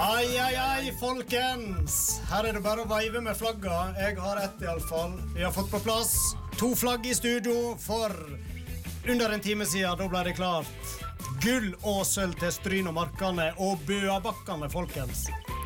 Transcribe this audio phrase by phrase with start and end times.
[0.00, 2.20] Ai, ai, ai, folkens!
[2.30, 3.88] Her er det bare å veive med flagga.
[3.98, 5.16] Jeg har ett, iallfall.
[5.34, 6.12] Vi har fått på plass
[6.54, 8.14] to flagg i studio for
[9.10, 9.98] under en time siden.
[9.98, 10.92] Da ble det klart.
[11.42, 15.24] Gull og sølv til Stryn og Markane og Bøabakkene, folkens.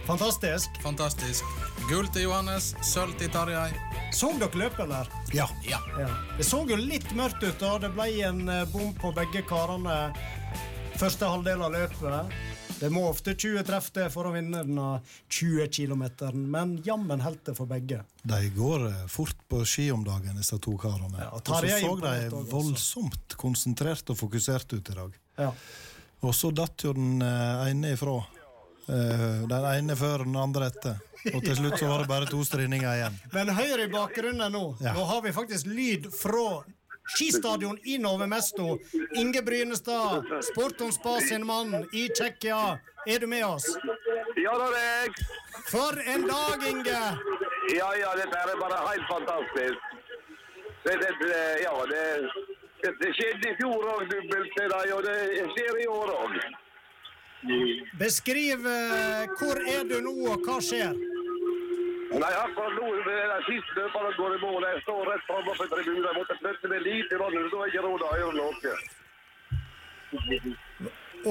[0.09, 0.81] Fantastisk.
[0.81, 1.45] Fantastisk.
[1.91, 3.69] Gull til Johannes, sølv til Tarjei.
[4.17, 5.13] Så dere løpet, eller?
[5.37, 5.51] Ja.
[5.69, 5.83] Ja.
[6.01, 6.09] Ja.
[6.39, 7.77] Det så jo litt mørkt ut, da.
[7.85, 10.07] Det ble en eh, bom på begge karene
[10.97, 12.35] første halvdel av løpet.
[12.83, 14.87] Det må ofte 20 treff til for å vinne denne
[15.31, 16.03] 20 km,
[16.51, 18.01] men jammen helt det for begge.
[18.27, 21.15] De går eh, fort på ski om dagen, disse to karene.
[21.23, 25.15] Ja, og så så de voldsomt konsentrert og fokusert ut i dag.
[25.39, 25.53] Ja.
[26.27, 28.19] Og så datt jo den eh, ene ifra.
[28.91, 30.99] Eh, Den ene før den andre etter.
[31.37, 33.19] Og til slutt så var det bare to strinninger igjen.
[33.31, 34.91] Men høyre i bakgrunnen nå, Ja.
[34.99, 36.65] nå har vi faktisk lyd fra
[37.09, 38.79] skistadion i Nove Mesto.
[39.17, 42.79] Inge Brynestad, Sport Spa sin mann i Tsjekkia.
[43.07, 43.67] Er du med oss?
[44.37, 45.15] Ja, det er jeg.
[45.71, 47.01] For en dag, Inge!
[47.79, 49.79] Ja, ja, dette er bare helt fantastisk.
[50.85, 52.05] Det, det, det, ja, det,
[53.01, 56.37] det, skjedde i fjor òg, dubbelt til deg, og det skjer i år òg.
[57.99, 60.95] Beskriv eh, hvor er du nå, og hva skjer?
[62.13, 64.63] Nei, akkurat nå er det siste løperen går i mål.
[64.69, 66.05] Jeg står rett framme på tribunen.
[66.05, 68.21] Jeg måtte flytte meg litt i vannet, så da har jeg ikke råd til å
[68.21, 68.53] gjøre noe.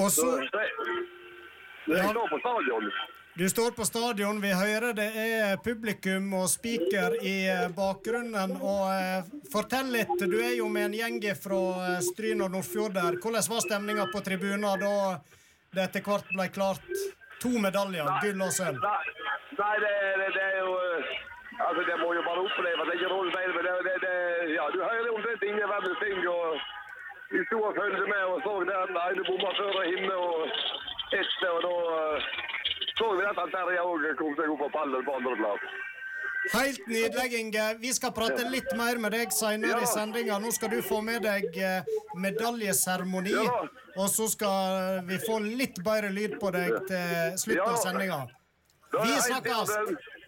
[0.02, 0.28] Og Så,
[1.92, 2.86] jeg står på stadion.
[3.34, 8.58] Du står på stadion, vi hører det er publikum og speaker i eh, bakgrunnen.
[8.60, 12.98] Og eh, Fortell litt, du er jo med en gjeng fra eh, Stryn og Nordfjord
[12.98, 13.22] der.
[13.24, 14.96] Hvordan var stemninga på tribunen da
[15.72, 16.84] det etter hvert ble klart
[17.40, 18.84] to medaljer, gull og sølv?
[19.62, 20.51] Nei, det, det, det
[21.68, 22.82] Altså, det må jo bare oppleve.
[22.88, 24.16] Det er ikke å si det, det, det, det,
[24.58, 26.20] ja, du hører omtrent ingen verdens ting.
[26.28, 26.48] og
[27.32, 30.40] Vi sto og fulgte med og så den ene bomma før hinne og
[31.20, 32.26] etter, og da eh,
[32.98, 35.64] så vi at Terje òg kom seg opp på pallen på andreplass.
[36.56, 37.66] Helt nydelig, Inge.
[37.80, 39.92] Vi skal prate litt mer med deg senere i Ja.
[39.94, 40.40] sendinga.
[40.42, 41.84] Nå skal du få med deg eh,
[42.18, 43.62] medaljeseremoni, Ja.
[44.02, 47.84] og så skal vi få litt bedre lyd på deg til slutten av Ja.
[47.86, 48.20] sendinga.
[48.94, 49.70] Er Vi snakkes!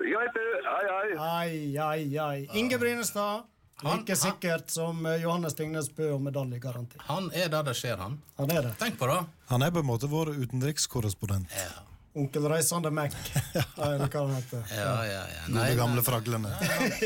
[0.03, 0.45] Greit, du.
[0.67, 1.09] Hei, hei.
[1.23, 2.47] Ai, ai, ai.
[2.59, 3.43] Inge Brynestad.
[3.83, 6.99] Han- Like sikkert som eh, Johannes Tingnes Bø og medaljegaranti.
[7.09, 8.19] Han er der det skjer, han.
[8.37, 8.75] Han er det.
[8.79, 9.17] Tenk på det.
[9.49, 11.51] Han er på en måte vår utenrikskorrespondent.
[11.57, 11.81] Ja,
[12.15, 13.15] Onkel Reisende Mac.
[13.81, 14.63] Eller hva han heter.
[14.77, 15.23] ja, ja.
[15.33, 15.43] ja.
[15.49, 16.51] De Nei, gamle fraglene.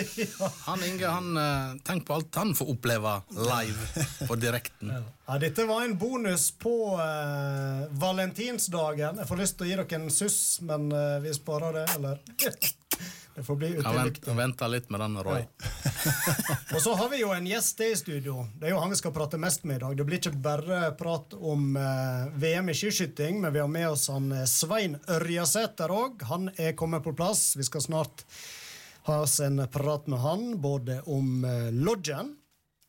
[0.68, 4.92] han Inge, han eh, Tenk på alt han får oppleve live på direkten.
[4.94, 5.02] Ja,
[5.36, 9.20] dette var en bonus på uh, valentinsdagen.
[9.20, 12.22] Jeg får lyst til å gi dere en suss, men uh, vi sparer det, eller?
[13.38, 15.44] Det får bli Han ute vent, venter litt med den, Roy.
[16.74, 18.48] Og så har vi jo en gjest i studio.
[18.58, 19.94] Det er jo han vi skal prate mest med i dag.
[20.00, 24.08] Det blir ikke bare prat om uh, VM i skiskyting, men vi har med oss
[24.10, 26.26] han eh, Svein Ørjasæter òg.
[26.32, 27.52] Han er kommet på plass.
[27.60, 28.26] Vi skal snart
[29.06, 32.34] ha oss en prat med han, både om uh, Lodgen.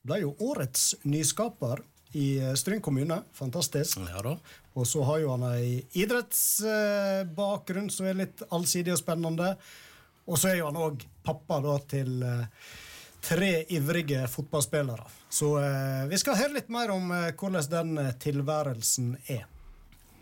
[0.00, 3.22] Ble jo årets nyskaper i eh, Stryn kommune.
[3.36, 3.98] Fantastisk.
[4.08, 4.36] Ja da.
[4.78, 9.54] Og så har jo han ei idrettsbakgrunn som er litt allsidig og spennende.
[10.28, 12.44] Og så er jo han òg pappa da til eh,
[13.24, 15.04] tre ivrige fotballspillere.
[15.28, 19.46] Så eh, vi skal høre litt mer om eh, hvordan den tilværelsen er.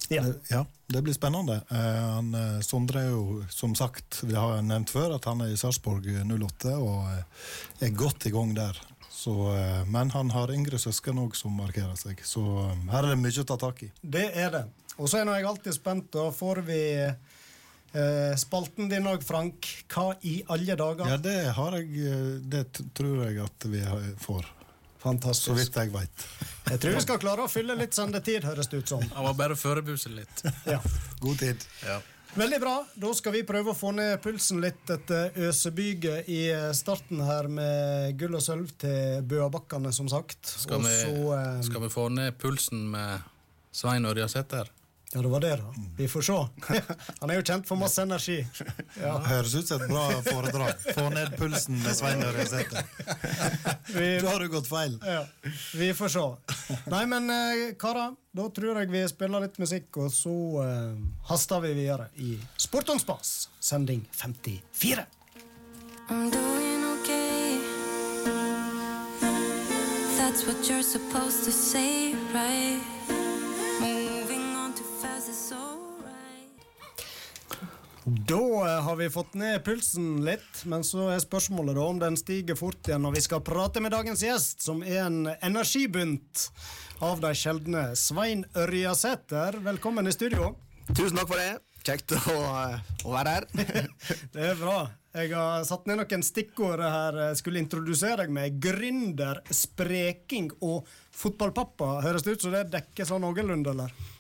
[0.09, 0.23] Ja.
[0.49, 1.61] Ja, det blir spennende.
[1.71, 5.59] Eh, han, Sondre er jo, som sagt, vi har nevnt før, at han er i
[5.59, 8.79] Sarpsborg 08 og er godt i gang der.
[9.17, 13.15] Så, eh, men han har yngre søsken òg som markerer seg, så eh, her er
[13.15, 13.89] det mye å ta tak i.
[14.03, 14.67] Det er det.
[14.99, 16.11] Og så er jeg alltid spent.
[16.13, 19.71] Da får vi eh, spalten din òg, Frank.
[19.93, 21.09] Hva i alle dager?
[21.09, 22.63] Ja, det har jeg Det
[22.97, 23.81] tror jeg at vi
[24.21, 24.53] får.
[25.01, 25.49] Fantastisk.
[25.49, 26.29] Så vidt jeg veit.
[26.67, 29.05] Jeg tror vi skal klare å fylle litt sendetid, høres det ut som.
[29.07, 30.41] Det var bare å forberedt litt.
[30.67, 30.81] Ja.
[31.23, 31.63] God tid.
[31.87, 32.01] Ja.
[32.37, 32.75] Veldig bra.
[33.01, 36.41] Da skal vi prøve å få ned pulsen litt etter øsebyget i
[36.77, 40.43] starten her med gull og sølv til Bøabakkene, som sagt.
[40.45, 40.97] Skal, Og vi,
[41.33, 43.25] eh, skal vi få ned pulsen med
[43.73, 44.69] Svein Ørjasæter?
[45.17, 45.75] Ja, det var det, da.
[45.97, 46.33] Vi får se.
[47.21, 48.35] Han er jo kjent for masse energi.
[49.01, 49.15] Ja.
[49.25, 50.83] Høres ut som et bra foredrag.
[50.93, 52.83] Få ned pulsen med Svein Ørjesæter.
[52.85, 54.21] Sæther.
[54.21, 54.99] Da har du gått feil.
[55.07, 55.23] ja.
[55.73, 56.27] vi får se.
[56.93, 61.65] Nei, men eh, karer, da tror jeg vi spiller litt musikk, og så uh, haster
[61.65, 65.07] vi videre i Sport on Spas, sending 54.
[66.11, 67.57] I'm doing okay.
[70.21, 73.16] That's what you're supposed to say, right?
[78.07, 82.55] Da har vi fått ned pulsen litt, men så er spørsmålet da om den stiger
[82.55, 86.45] fort igjen når vi skal prate med dagens gjest, som er en energibunt
[87.03, 87.83] av de sjeldne.
[87.99, 90.53] Svein Ørjasæter, velkommen i studio.
[90.93, 91.59] Tusen takk for det.
[91.87, 92.39] kjekt å,
[93.07, 93.49] å være her.
[94.35, 94.79] Det er bra.
[95.17, 97.23] Jeg har satt ned noen stikkord her.
[97.31, 101.97] Jeg skulle introdusere deg med gründer, spreking og fotballpappa.
[102.07, 104.15] Høres det ut som det dekker sånn noenlunde, eller?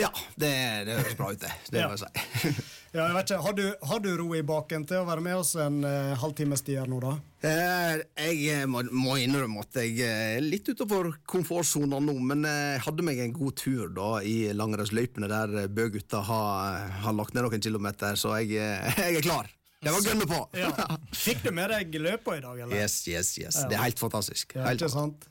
[0.00, 0.10] Ja,
[0.40, 0.50] det,
[0.88, 1.52] det høres bra ut, det.
[1.70, 1.90] Det Ja.
[1.96, 2.52] si.
[2.90, 3.42] Ja, jeg vet ikke.
[3.44, 6.64] Har du, har du ro i baken til å være med oss en uh, halvtimes
[6.66, 7.12] tid nå, da?
[7.46, 12.82] Eh, Jeg eh, må, må innrømme at jeg er litt utenfor komfortsona nå, men jeg
[12.88, 17.62] hadde meg en god tur da i langrennsløypene der Bø-gutta har, har lagt ned noen
[17.62, 18.58] kilometer, så jeg,
[18.98, 19.46] jeg er klar.
[19.80, 20.40] Det var gønne på!
[20.58, 20.72] Ja.
[21.16, 22.74] Fikk du med deg løpa i dag, eller?
[22.74, 23.62] Yes, yes, yes.
[23.70, 24.58] Det er helt fantastisk.
[24.58, 24.82] Ja, Helt?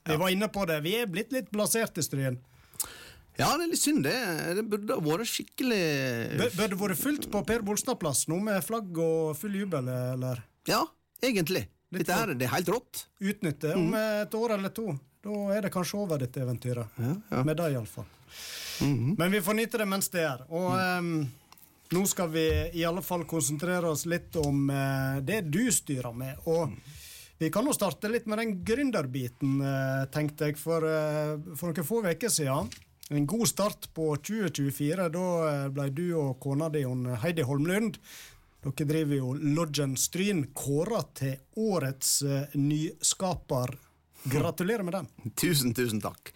[0.07, 0.79] Vi var inne på det.
[0.87, 2.39] Vi er blitt litt plassert i Stryn.
[3.39, 4.15] Ja, det er litt synd, det.
[4.57, 5.83] Det burde ha vært skikkelig
[6.41, 10.41] Bør bør det vært fullt på Per Bolstad-plass nå med flagg og full jubel, eller?
[10.67, 10.81] Ja,
[11.23, 11.69] egentlig.
[11.89, 13.05] Litt Dette her, det er helt rått.
[13.23, 14.91] Utnytte om et år eller to.
[15.23, 16.99] Da er det kanskje over, dette eventyret.
[16.99, 18.07] Med deg, iallfall.
[19.17, 20.43] Men vi får nyte det mens det er.
[20.55, 21.15] Og ehm,
[21.95, 22.45] nå skal vi
[22.77, 26.39] i alle fall konsentrere oss litt om uh, det du styrer med.
[26.47, 26.75] Og
[27.39, 31.87] vi kan jo starte litt med den gründerbiten, uh, tenkte jeg, for, uh, for noen
[31.87, 32.69] få uker siden.
[33.09, 35.07] En god start på 2024.
[35.13, 36.83] Da eh, ble du og kona di
[37.23, 37.97] Heidi Holmlund
[38.59, 43.77] dere driver jo Lodgen Stryn, kåra til årets eh, nyskaper.
[44.29, 45.07] Gratulerer med den.
[45.39, 46.33] Tusen, tusen takk.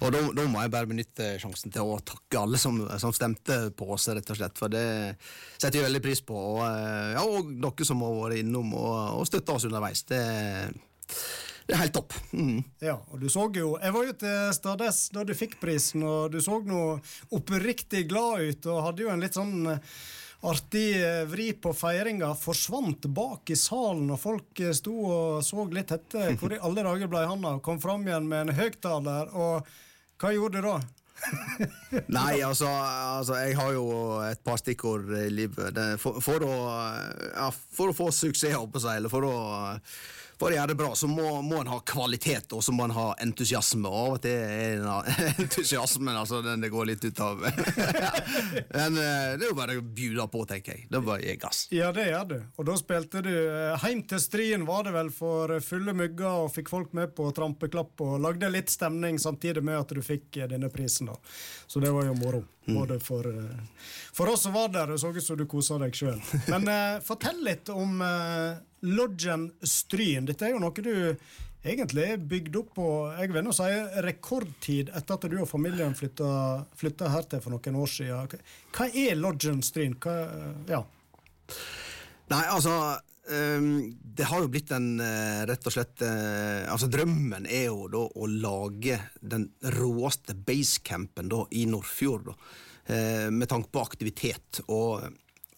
[0.00, 3.58] Og da, da må jeg bare benytte sjansen til å takke alle som, som stemte
[3.76, 4.56] på oss, rett og slett.
[4.56, 4.86] For det
[5.58, 6.38] setter jeg veldig pris på.
[6.54, 10.06] Og, eh, ja, og dere som har vært innom og, og støtta oss underveis.
[10.08, 10.22] Det,
[11.66, 12.14] det er helt topp.
[12.30, 12.60] Mm.
[12.82, 16.30] Ja, og du så jo Jeg var jo til stades da du fikk prisen, og
[16.34, 17.00] du så noe
[17.34, 19.96] oppriktig glad ut, og hadde jo en litt sånn eh,
[20.46, 22.30] artig eh, vri på feiringa.
[22.38, 26.36] Forsvant bak i salen, og folk eh, sto og så litt etter.
[26.38, 27.58] Hvor i alle dager ble han av?
[27.66, 29.66] Kom fram igjen med en høyttaler, og
[30.22, 30.78] hva gjorde du da?
[32.12, 33.86] Nei, altså, altså Jeg har jo
[34.26, 35.80] et par stikkord i livet.
[35.98, 36.60] For, for, å,
[37.32, 39.34] ja, for å få suksess, holdt jeg, eller for å,
[40.38, 42.94] for å gjøre det bra, så må, må en ha kvalitet, og så må en
[42.96, 43.88] ha entusiasme.
[43.88, 47.40] Og av og til er den entusiasmen altså, den det går litt ut av.
[48.76, 50.88] Men eh, det er jo bare å bjuda på, tenker jeg.
[50.90, 51.62] Det er bare å gi gass.
[51.74, 52.36] Ja, det gjør du.
[52.56, 56.52] Og da spilte du eh, Heim til strien var det vel for fulle mugger, og
[56.54, 60.50] fikk folk med på trampeklapp og lagde litt stemning samtidig med at du fikk eh,
[60.52, 61.08] denne prisen.
[61.08, 61.16] da.
[61.66, 62.44] Så det var jo moro.
[62.66, 65.94] Både for, eh, for oss som var der, og så ut som du kosa deg
[65.94, 66.18] sjøl.
[66.50, 68.58] Men eh, fortell litt om eh,
[68.90, 70.26] Lodgen Stryn.
[70.26, 70.92] Dette er jo noe du
[71.66, 73.66] egentlig er bygd opp på jeg vil nå si,
[74.06, 76.28] rekordtid etter at du og familien flytta,
[76.78, 78.46] flytta her til for noen år siden.
[78.76, 79.96] Hva er Lodgen Stryn?
[80.02, 80.14] Hva,
[80.70, 80.82] ja.
[82.30, 82.74] Nei, altså
[83.26, 88.04] Det har jo blitt en eh, rett og slett eh, Altså Drømmen er jo da
[88.06, 92.30] å lage den råeste basecampen da i Nordfjord.
[92.30, 92.36] da,
[92.94, 94.60] eh, Med tanke på aktivitet.
[94.68, 95.08] Og,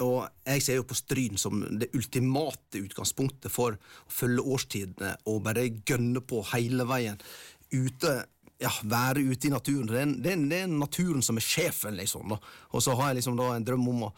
[0.00, 0.18] og
[0.48, 5.68] jeg ser jo på Stryn som det ultimate utgangspunktet for å følge årstidene og bare
[5.68, 7.20] gønne på hele veien.
[7.68, 8.16] Ute
[8.58, 9.86] ja, være ute i naturen.
[9.86, 12.34] Det er, det, er, det er naturen som er sjefen, liksom.
[12.34, 12.40] da.
[12.74, 14.12] Og så har jeg liksom da en drøm om å,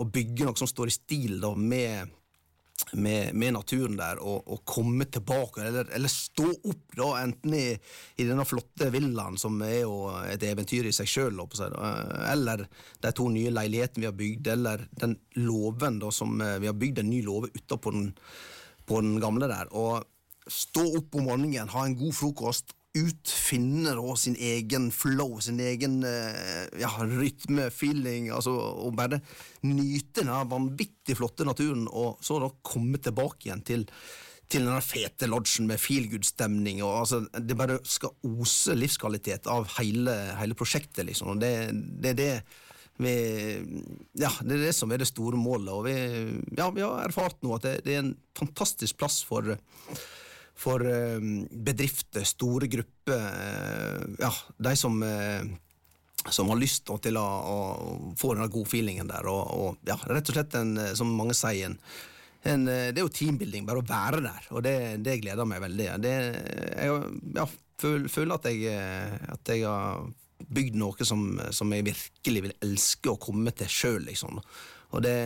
[0.00, 2.12] å bygge noe som står i stil da, med,
[2.92, 7.66] med, med naturen der, og, og komme tilbake, eller, eller stå opp, da, enten i,
[8.20, 9.96] i denne flotte villaen, som er jo
[10.28, 12.66] et eventyr i seg sjøl, eller
[13.02, 17.02] de to nye leilighetene vi har bygd, eller den låven som eh, vi har bygd
[17.02, 18.10] en ny låve utapå den,
[18.90, 19.70] den gamle der.
[19.72, 20.08] og
[20.50, 25.60] Stå opp om morgenen, ha en god frokost, ut, finne da sin egen flow, sin
[25.64, 29.22] egen eh, ja, rytme, feeling, altså, og bare
[29.64, 33.88] nyte den vanvittig flotte naturen, og så da komme tilbake igjen til
[34.52, 36.82] til den fete lodgen med feelgood-stemning.
[36.84, 41.30] altså, Det bare skal ose livskvalitet av hele, hele prosjektet, liksom.
[41.32, 42.32] og det, det det
[43.00, 43.12] vi,
[44.20, 45.72] ja, det er det som er det store målet.
[45.72, 45.94] og Vi,
[46.58, 49.56] ja, vi har erfart nå at det, det er en fantastisk plass for
[50.58, 51.18] for eh,
[51.50, 55.42] bedrifter, store grupper, eh, ja, de som, eh,
[56.28, 57.58] som har lyst til å, å
[58.18, 59.28] få den gode feelingen der.
[59.30, 61.78] Og, og ja, rett og slett, en, som mange sier, en,
[62.42, 64.50] en, det er jo teambuilding, bare å være der.
[64.52, 65.88] Og det, det gleder meg veldig.
[66.02, 66.16] Det,
[66.76, 66.98] jeg
[67.38, 67.46] ja,
[67.82, 70.04] føl, føler at jeg, at jeg har
[70.52, 74.40] bygd noe som, som jeg virkelig vil elske å komme til sjøl, liksom.
[74.92, 75.16] Og det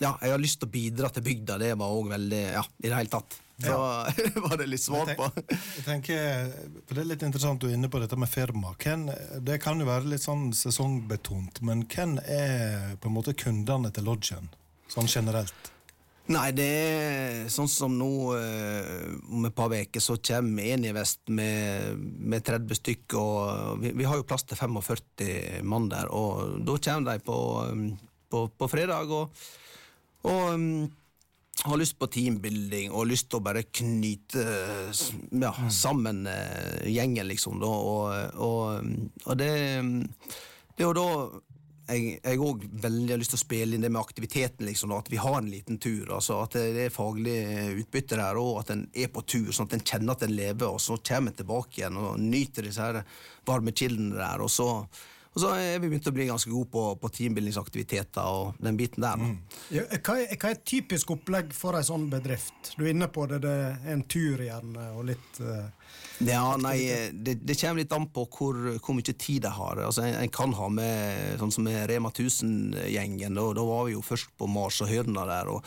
[0.00, 1.58] Ja, jeg har lyst til å bidra til bygda.
[1.60, 3.36] Det var òg veldig Ja, i det hele tatt.
[3.60, 3.78] Så
[4.46, 5.26] var det litt svar på.
[5.50, 6.52] Jeg tenker,
[6.86, 8.74] for Det er litt interessant du er inne på dette med firma.
[8.80, 9.08] Hvem,
[9.46, 14.08] det kan jo være litt sånn sesongbetont, men hvem er på en måte kundene til
[14.08, 14.48] lodgen,
[14.90, 15.70] sånn generelt?
[16.30, 21.96] Nei, det er sånn som nå eh, om et par uker så kommer Enivest med,
[21.98, 26.76] med 30 stykk, og vi, vi har jo plass til 45 mann der, og da
[26.86, 27.38] kommer de på,
[28.30, 29.10] på, på fredag.
[29.10, 29.42] Og,
[30.30, 30.86] og um,
[31.64, 34.44] har lyst på teambuilding og lyst til å bare knyte
[34.90, 37.60] ja, sammen eh, gjengen, liksom.
[37.60, 39.52] Da, og, og, og det,
[40.74, 41.08] det er jo da
[41.90, 45.18] jeg òg veldig har lyst til å spille inn det med aktiviteten, liksom, at vi
[45.20, 46.12] har en liten tur.
[46.14, 47.36] altså At det er faglig
[47.82, 50.68] utbytte der, og at en er på tur, sånn at en kjenner at en lever,
[50.68, 53.02] og så kommer en tilbake igjen og nyter disse her
[53.48, 54.44] varme kildene der.
[54.44, 54.68] og så
[55.30, 59.04] og så er vi begynt å bli ganske gode på, på teambuildingsaktiviteter og den biten
[59.04, 59.20] der.
[59.20, 59.36] Mm.
[59.70, 62.72] Ja, hva, er, hva er et typisk opplegg for ei sånn bedrift?
[62.74, 65.70] Du er inne på det, det er en tur gjerne, og litt uh,
[66.26, 66.74] Ja, nei,
[67.14, 69.84] det, det kommer litt an på hvor, hvor mye tid jeg har.
[69.86, 73.38] Altså, en, en kan ha med sånn som med Rema 1000-gjengen.
[73.38, 75.54] Da, da var vi jo først på Mars og Hørna der.
[75.54, 75.62] og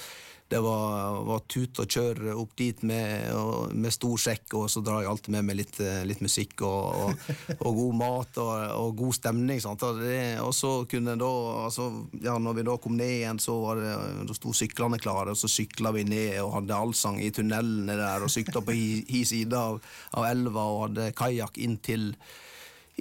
[0.51, 4.83] det var, var tut og kjør opp dit med, og, med stor sekk, og så
[4.85, 7.15] drar jeg alltid med meg litt, eh, litt musikk og,
[7.55, 9.61] og, god mat og, god stemning.
[9.63, 9.85] Sant?
[9.87, 11.31] Og så kunne da,
[11.65, 11.89] altså,
[12.21, 13.95] ja, når vi da kom ned igjen, så var det,
[14.29, 18.27] da sto syklene klare, og så sykla vi ned og hadde allsang i tunnelene der,
[18.27, 19.81] og sykla på hi, hi side av,
[20.13, 22.11] av elva og hadde kajakk inn til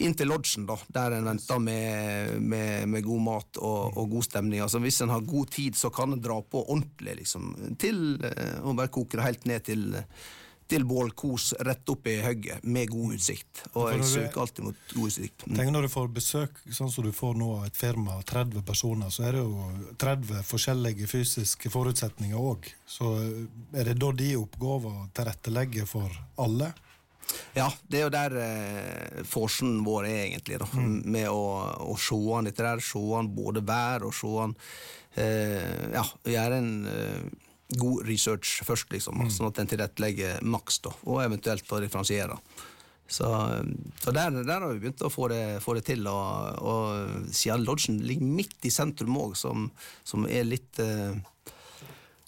[0.01, 4.29] inn til lodgen, da, der en venter med, med, med god mat og, og god
[4.29, 4.63] stemning.
[4.65, 8.63] Altså Hvis en har god tid, så kan en dra på ordentlig, liksom, til eh,
[8.63, 9.85] og bare koke det helt ned til,
[10.73, 13.67] til bålkos rett opp i høgget, med god utsikt.
[13.75, 15.45] Og jeg søker alltid mot god utsikt.
[15.45, 15.59] Mm.
[15.59, 18.65] Tenk når du får besøk, sånn som du får nå av et firma av 30
[18.65, 19.67] personer, så er det jo
[20.01, 22.71] 30 forskjellige fysiske forutsetninger òg.
[22.89, 23.45] Så eh,
[23.77, 26.73] er det da de oppgaver å tilrettelegge for alle?
[27.57, 30.59] Ja, det er jo der eh, forsen vår er, egentlig.
[30.62, 31.45] da Med å,
[31.93, 32.83] å se an dette der.
[32.85, 34.57] Se an både vær og se an
[35.21, 37.49] eh, Ja, gjøre en eh,
[37.79, 39.25] god research først, liksom.
[39.33, 40.95] Sånn at en tilrettelegger maks, da.
[41.09, 42.38] Og eventuelt da differensiere.
[43.12, 43.29] Så,
[44.00, 46.07] så der, der har vi begynt å få det, få det til.
[46.09, 49.69] Og, og siden lodgen ligger midt i sentrum òg, som,
[50.09, 51.12] som er litt eh,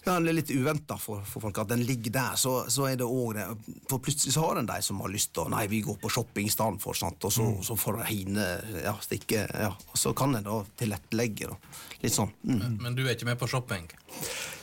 [0.05, 2.39] ja, det er litt uventa for, for folk at den ligger der.
[2.39, 3.45] Så, så er det også det
[3.89, 6.11] For plutselig så har en de som har lyst til å Nei, vi går på
[6.13, 6.49] shopping
[6.81, 7.23] for, sant?
[7.25, 8.45] og så, så får hine,
[8.83, 11.49] ja, stikke ja, Og så kan en da tilrettelegge.
[11.49, 11.57] Da.
[12.03, 12.31] Litt sånn.
[12.43, 12.77] Mm.
[12.81, 13.87] Men du er ikke med på shopping?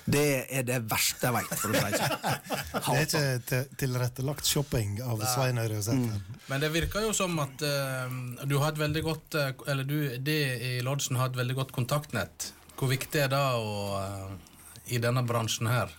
[0.04, 2.14] Det er det verste jeg veit, det sånn.
[2.82, 6.22] Det er ikke til- tilrettelagt shopping av Svein Ørjasæter.
[6.50, 8.11] Men det virker jo som at uh,
[8.49, 11.75] du har et veldig godt eh, Eller du, det i lodgen har et veldig godt
[11.76, 12.50] kontaktnett.
[12.78, 14.51] Hvor viktig er det å, eh,
[14.92, 15.92] i denne bransjen her?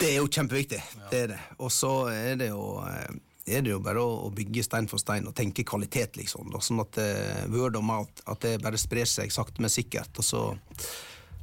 [0.00, 0.80] Det er jo kjempeviktig.
[1.10, 1.40] Det er det.
[1.60, 3.10] Og så er det jo eh,
[3.50, 6.52] er det jo bare å, å bygge stein for stein og tenke kvalitet, liksom.
[6.52, 10.12] Da, sånn at eh, word of mouth at det bare sprer seg sakte, men sikkert.
[10.20, 10.42] Og så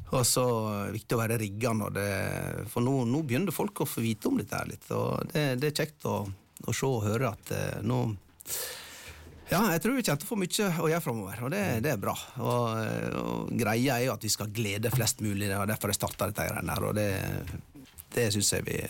[0.07, 2.11] og så er det viktig å være rigga når det
[2.71, 5.71] For nå, nå begynner folk å få vite om dette her litt, og det, det
[5.71, 6.21] er kjekt å,
[6.63, 8.05] å se og høre at eh, nå
[9.47, 11.93] ja, jeg tror vi kommer til å få mye å gjøre framover, og det, det
[11.93, 12.13] er bra.
[12.43, 12.65] Og,
[13.21, 16.47] og Greia er jo at vi skal glede flest mulig, og derfor jeg starta dette
[16.49, 17.07] her, og det,
[18.15, 18.81] det synes jeg vi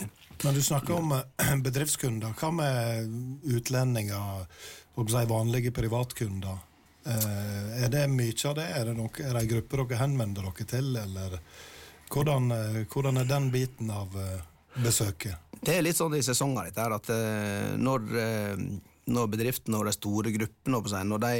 [0.43, 2.33] Men du snakker om eh, bedriftskunder.
[2.37, 4.49] Hva med utlendinger,
[4.97, 6.57] og vanlige privatkunder?
[7.05, 8.67] Eh, er det mye av det?
[8.81, 11.39] Er det, noe, er det en gruppe dere henvender dere til, eller
[12.09, 14.09] hvordan, eh, hvordan er den biten av
[14.81, 15.37] besøket?
[15.61, 18.03] Det er litt sånn i sesonger dette her, at når,
[19.07, 21.33] eh, når bedriftene og de store gruppene opp, seg, når de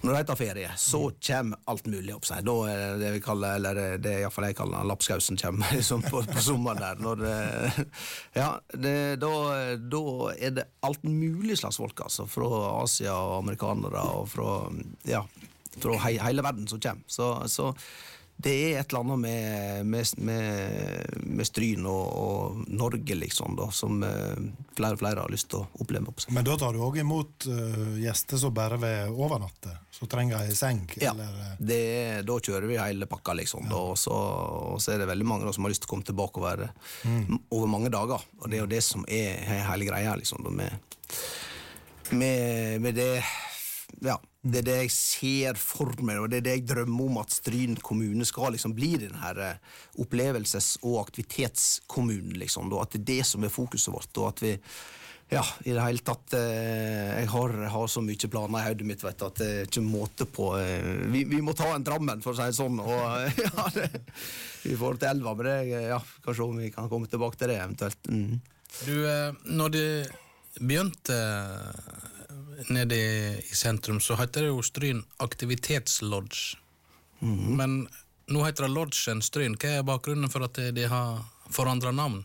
[0.00, 2.44] når de tar ferie, så kommer alt mulig opp seg.
[2.46, 6.04] Da er det det vi kaller, eller det er iallfall jeg kaller lapskausen kommer liksom
[6.06, 7.02] på, på sommeren der.
[7.04, 7.34] Når det,
[8.38, 9.32] ja, det, da,
[9.92, 12.24] da er det alt mulig slags folk, altså.
[12.30, 12.48] Fra
[12.80, 14.54] Asia og amerikanere og fra,
[15.08, 15.20] ja,
[15.76, 17.04] fra he, hele verden som kommer.
[17.10, 17.74] Så, så
[18.42, 23.66] det er et eller annet med, med, med, med Stryn og, og Norge, liksom, da,
[23.74, 24.38] som eh,
[24.76, 26.14] flere og flere har lyst til å oppleve.
[26.14, 26.32] På seg.
[26.36, 30.56] Men da tar du òg imot uh, gjester som bare vil overnatte, som trenger ei
[30.56, 30.86] seng?
[31.02, 31.82] Ja, eh, det,
[32.28, 33.68] da kjører vi hele pakka, liksom.
[33.68, 34.16] Da, og, så,
[34.72, 36.64] og så er det veldig mange da, som har lyst til å komme tilbake over,
[37.50, 38.24] over mange dager.
[38.40, 40.46] Og det er jo det som er hele greia, liksom.
[40.46, 41.20] Da, med,
[42.16, 43.12] med, med det
[44.04, 44.18] Ja.
[44.40, 47.34] Det er det jeg ser for meg, og det er det jeg drømmer om at
[47.34, 52.38] Stryn kommune skal liksom bli den her eh, opplevelses- og aktivitetskommunen.
[52.40, 54.16] liksom, At det er det som er fokuset vårt.
[54.16, 54.54] og at vi
[55.30, 59.04] ja, i det hele tatt eh, Jeg har, har så mye planer i hodet mitt
[59.04, 62.34] vet at det er ikke måte på eh, vi, vi må ta en Drammen, for
[62.34, 62.80] å si det sånn.
[62.82, 62.96] Og,
[63.44, 63.86] ja, det,
[64.66, 65.36] I forhold til elva.
[65.38, 68.10] Men det, ja, kanskje om vi kan komme tilbake til det eventuelt.
[68.10, 68.40] Mm.
[68.88, 69.84] Du, eh, når du
[70.58, 71.20] begynte
[72.68, 76.58] nede i, i sentrum, så heter det jo Stryn aktivitetslodge.
[77.20, 77.82] Men
[78.30, 79.56] nå heter det Lodgen Stryn.
[79.60, 81.20] Hva er bakgrunnen for at de har
[81.52, 82.22] forandra navn?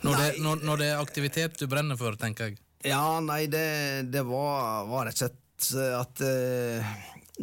[0.00, 2.60] Når det, når, når det er aktivitet du brenner for, tenker jeg.
[2.88, 5.36] Ja, nei, det, det var, var rett og slett
[5.98, 6.92] at uh,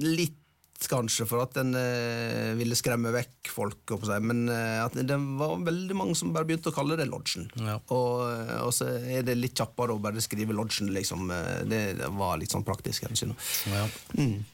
[0.01, 0.39] litt
[0.85, 5.97] kanskje for at den eh, ville skremme vekk folk, men eh, at det var veldig
[5.97, 7.47] mange som bare begynte å kalle det Lodgen.
[7.57, 7.79] Ja.
[7.95, 11.31] Og, eh, og så er det litt kjappere å bare skrive Lodgen, liksom.
[11.33, 13.33] eh, Det, det var litt sånn praktisk hensyn.
[13.73, 13.87] Ja.
[14.19, 14.45] Mm.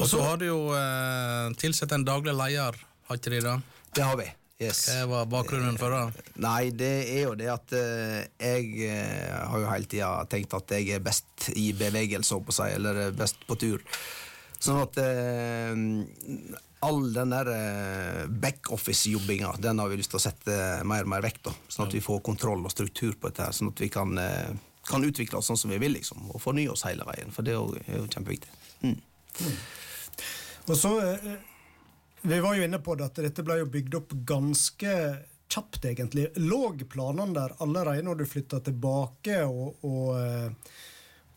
[0.00, 3.56] Og så har du jo eh, tilsatt en daglig leder, har ikke de det?
[3.94, 4.26] Det har vi.
[4.60, 4.82] Yes.
[4.92, 6.24] Hva var bakgrunnen for det?
[6.44, 10.74] Nei, det er jo det at eh, jeg eh, har jo hele tida tenkt at
[10.76, 13.80] jeg er best i bevegelse, holdt på å si, eller eh, best på tur.
[14.60, 20.56] Sånn at eh, all den der eh, backoffice-jobbinga, den har vi lyst til å sette
[20.88, 21.54] mer og mer vekk, da.
[21.68, 24.52] Sånn at vi får kontroll og struktur på dette, her, sånn at vi kan, eh,
[24.88, 26.30] kan utvikle oss sånn som vi vil, liksom.
[26.32, 28.52] Og fornye oss hele veien, for det er jo, kjempeviktig.
[28.84, 28.96] Mm.
[30.66, 31.36] Og så, eh,
[32.22, 34.94] Vi var jo inne på det at dette ble jo bygd opp ganske
[35.48, 36.26] kjapt, egentlig.
[36.36, 40.50] Lå planene der allerede når du flytta tilbake og, og, eh,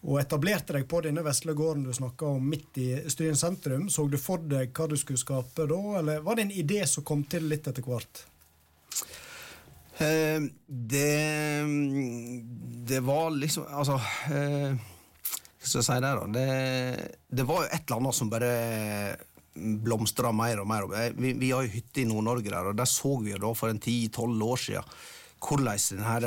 [0.04, 3.88] og etablerte deg på denne vesle gården du snakka om midt i Stryn sentrum?
[3.90, 7.06] Så du for deg hva du skulle skape da, eller var det en idé som
[7.08, 8.26] kom til litt etter hvert?
[10.04, 11.66] Eh, det
[12.90, 14.00] Det var liksom Altså
[14.34, 16.26] eh, Hva skal jeg si der, da?
[16.34, 16.48] Det,
[17.30, 18.54] det var jo et eller annet som bare
[19.54, 20.88] blomstra mer og mer.
[20.98, 23.54] Eh, Vi, vi har jo hytte i Nord-Norge der, og der så vi jo da
[23.56, 24.98] for en 10-12 år siden
[25.44, 26.26] hvordan den her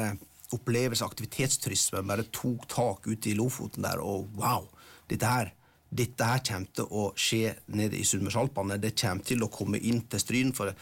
[0.54, 4.68] opplevelse- og aktivitetsturismen bare tok tak ute i Lofoten der, og wow!
[5.10, 5.54] Dette her
[5.96, 8.78] dette her kommer til å skje nede i Sunnmørsalpene.
[8.82, 10.52] Det kommer til å komme inn til Stryn.
[10.56, 10.72] For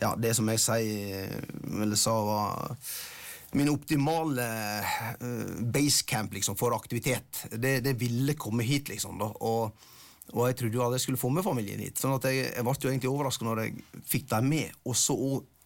[0.00, 1.34] ja, det som jeg sier,
[1.68, 2.72] eller sa, var
[3.54, 4.46] min optimale
[5.20, 7.44] uh, basecamp liksom, for aktivitet.
[7.52, 9.20] Det, det ville komme hit, liksom.
[9.20, 9.30] Da.
[9.46, 9.84] Og,
[10.32, 12.00] og jeg trodde jo at jeg skulle få med familien hit.
[12.00, 13.84] sånn at jeg, jeg ble jo egentlig overraska når jeg
[14.16, 14.80] fikk dem med.
[14.88, 15.18] Og så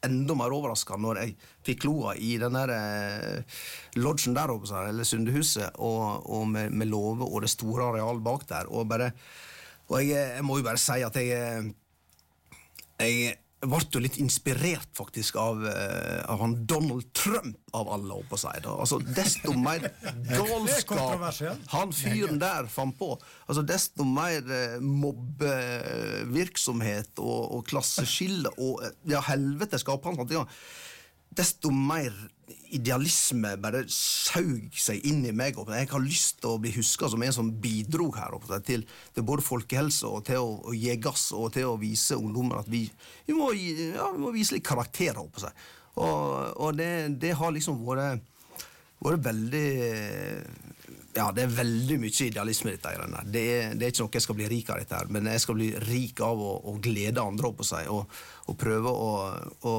[0.07, 1.35] enda mer overraska når jeg
[1.67, 3.59] fikk kloa i den der eh,
[3.99, 8.47] lodgen der oppe, eller Sundehuset, og, og med, med låve og det store arealet bak
[8.51, 8.71] der.
[8.71, 9.11] Og, bare,
[9.89, 11.75] og jeg, jeg må jo bare si at jeg
[13.03, 18.13] eh, jeg ble jo litt inspirert faktisk av, eh, av han Donald Trump, av alle,
[18.15, 18.53] holdt på å si.
[18.63, 18.71] da.
[18.85, 19.81] Altså, desto mer
[20.31, 21.19] galskap
[21.73, 23.19] han fyren der fant på,
[23.49, 30.17] altså desto mer eh, mobbevirksomhet og, og klasseskille og eh, ja, helvete skaper han.
[30.23, 30.47] Sånn, ja.
[31.39, 32.13] Desto mer
[32.75, 35.59] idealisme bare saug seg inn i meg.
[35.59, 38.85] og Jeg har lyst til å bli huska som en som bidro her oppe til,
[39.15, 42.71] til både folkehelse og til å, å gi gass og til å vise ungdommer at
[42.71, 42.85] vi,
[43.27, 45.15] vi, må, ja, vi må vise litt karakter.
[45.15, 45.55] her oppe å.
[45.99, 46.91] Og, og det,
[47.23, 48.21] det har liksom vært
[48.99, 49.69] vært veldig
[51.17, 52.93] Ja, det er veldig mye idealisme i dette.
[53.27, 55.43] Det er, det er ikke noe jeg skal bli rik av, dette her, men jeg
[55.43, 58.13] skal bli rik av å, å glede andre opp på seg, og,
[58.47, 59.09] og prøve å,
[59.67, 59.73] å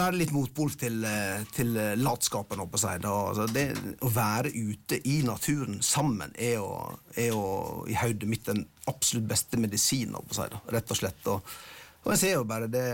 [0.00, 2.58] være litt motpol til, eh, til latskapen.
[2.62, 2.96] holdt på å si.
[3.02, 3.66] Da, altså det,
[4.00, 6.72] å være ute i naturen sammen er jo,
[7.16, 7.44] er jo
[7.88, 11.26] i hodet mitt den absolutt beste medisinen, da, rett og slett.
[11.30, 11.54] Og,
[12.02, 12.88] og jeg ser jo bare det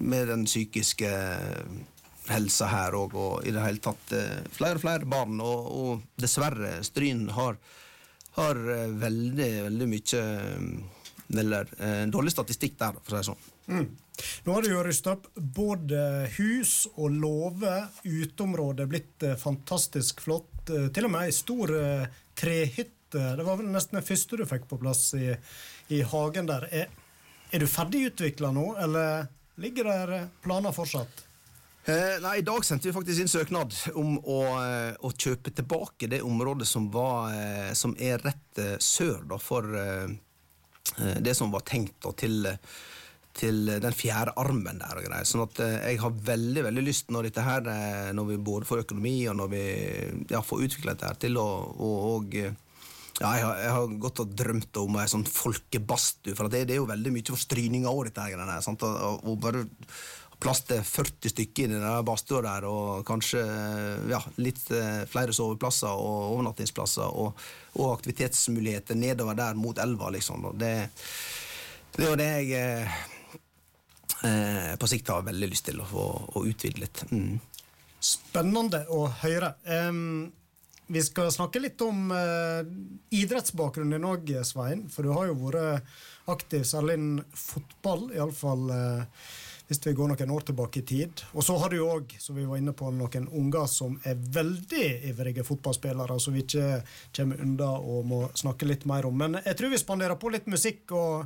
[0.00, 1.10] med den psykiske
[2.30, 5.40] helsa her òg, og i det hele tatt eh, flere og flere barn.
[5.44, 7.58] Og, og dessverre, Stryn har,
[8.38, 10.68] har eh, veldig, veldig mye eh,
[11.40, 13.50] Eller eh, dårlig statistikk der, for å si det sånn.
[13.68, 13.96] Mm.
[14.44, 16.00] Nå har du jo rusta opp både
[16.36, 17.74] hus og låve,
[18.04, 20.68] uteområdet, blitt eh, fantastisk flott.
[20.70, 22.06] Eh, til og med ei stor eh,
[22.38, 22.92] trehytte.
[23.10, 25.34] Det var vel nesten den første du fikk på plass i,
[25.94, 26.68] i hagen der.
[26.70, 26.90] Er,
[27.50, 29.28] er du ferdig utvikla nå, eller
[29.62, 31.24] ligger der planer fortsatt?
[31.84, 34.40] Eh, nei, I dag sendte vi faktisk inn søknad om å,
[35.04, 37.34] å kjøpe tilbake det området som, var,
[37.76, 39.68] som er rett sør da, for
[40.94, 42.48] det som var tenkt da, til,
[43.34, 44.98] til den fjerde armen der.
[44.98, 45.26] og greier.
[45.28, 48.68] Sånn at eh, jeg har veldig veldig lyst, når dette her, eh, når vi både
[48.68, 49.64] får økonomi og når vi
[50.30, 51.48] ja, får utvikla dette her, til å
[51.84, 52.52] og, eh,
[53.20, 56.76] ja, jeg har, jeg har gått og drømt om ei sånn folkebadstue, for det, det
[56.76, 58.60] er jo veldig mye for stryninga òg, dette her.
[58.64, 58.82] sant?
[58.82, 59.62] Og, og, bare
[60.42, 63.40] plass til 40 stykker i den badstua der, og kanskje
[64.10, 67.38] ja, litt eh, flere soveplasser og overnattingsplasser, og,
[67.78, 70.50] og aktivitetsmuligheter nedover der mot elva, liksom.
[70.50, 70.74] Og det,
[71.96, 73.13] det jo det jeg
[74.24, 77.04] eh, eh, på sikt har veldig lyst til å få å utvide litt.
[77.10, 77.36] Mm.
[78.04, 79.54] Spennende å høre.
[79.64, 80.32] Um
[80.86, 82.66] vi skal snakke litt om eh,
[83.16, 84.82] idrettsbakgrunnen din òg, Svein.
[84.92, 85.86] For du har jo vært
[86.28, 89.24] aktiv særlig innen fotball, iallfall uh,
[89.68, 91.24] hvis vi går noen år tilbake i tid.
[91.32, 94.20] Og så har du jo òg, som vi var inne på, noen unger som er
[94.36, 96.82] veldig ivrige fotballspillere, som vi ikke
[97.16, 99.16] kommer unna og må snakke litt mer om.
[99.24, 101.24] Men jeg tror vi spanderer på litt musikk, og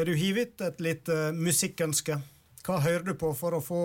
[0.00, 2.16] vil du hive ut et lite musikkønske?
[2.64, 3.82] Hva hører du på for å få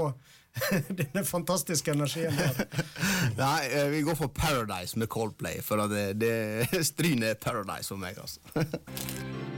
[1.00, 2.62] denne fantastiske energien her?
[3.42, 6.36] Nei, eh, vi går for Paradise med Coldplay, for det, det
[6.92, 9.55] Stryn er Paradise for meg, altså.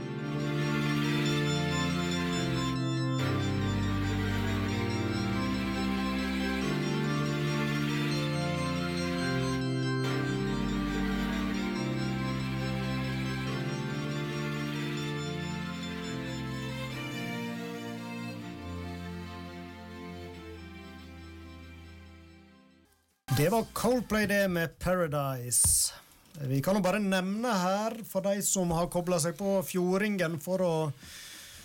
[23.48, 25.94] Det var Coldplay det med Paradise.
[26.40, 30.60] Vi kan jo bare nevne her, for de som har kobla seg på Fjordingen for
[30.60, 30.72] å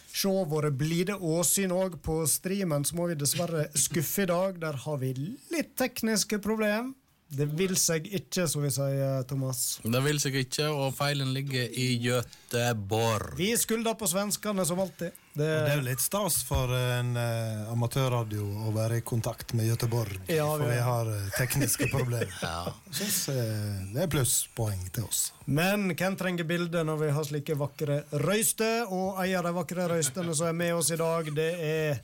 [0.08, 4.62] se våre blide åsyn òg på streamen, så må vi dessverre skuffe i dag.
[4.63, 6.93] Der har vi litt tekniske problem.
[7.34, 9.80] Det vil seg ikke, som vi sier, Thomas.
[9.84, 13.34] Det vil seg ikke, og feilen ligger i Göteborg.
[13.39, 15.12] Vi skylder på svenskene, som alltid.
[15.34, 19.65] Det, Det er jo litt stas for en uh, amatørradio å være i kontakt med
[19.72, 22.30] Göteborg, Ja, for vi- vi har eh, tekniske problemer.
[22.43, 25.24] Jeg synes uh, det er plusspoeng til oss.
[25.50, 28.86] Men hvem trenger bilde når vi har slike vakre røyster?
[28.93, 32.04] Og en av de vakre røystene som er med oss i dag, det er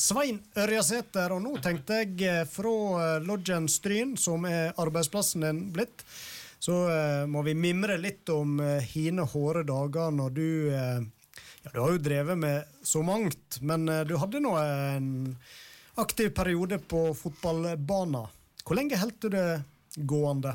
[0.00, 1.34] Svein Ørjasæter.
[1.34, 6.04] Og nå tenkte jeg eh, fra eh, Lodgen Stryn, som er arbeidsplassen din blitt,
[6.60, 10.46] så eh, må vi mimre litt om eh, hine hårde dager når du
[11.60, 15.10] Ja, du har jo drevet med så mangt, men du hadde nå en
[16.00, 18.30] aktiv periode på fotballbanen.
[18.64, 19.60] Hvor lenge holdt du det
[20.08, 20.54] gående?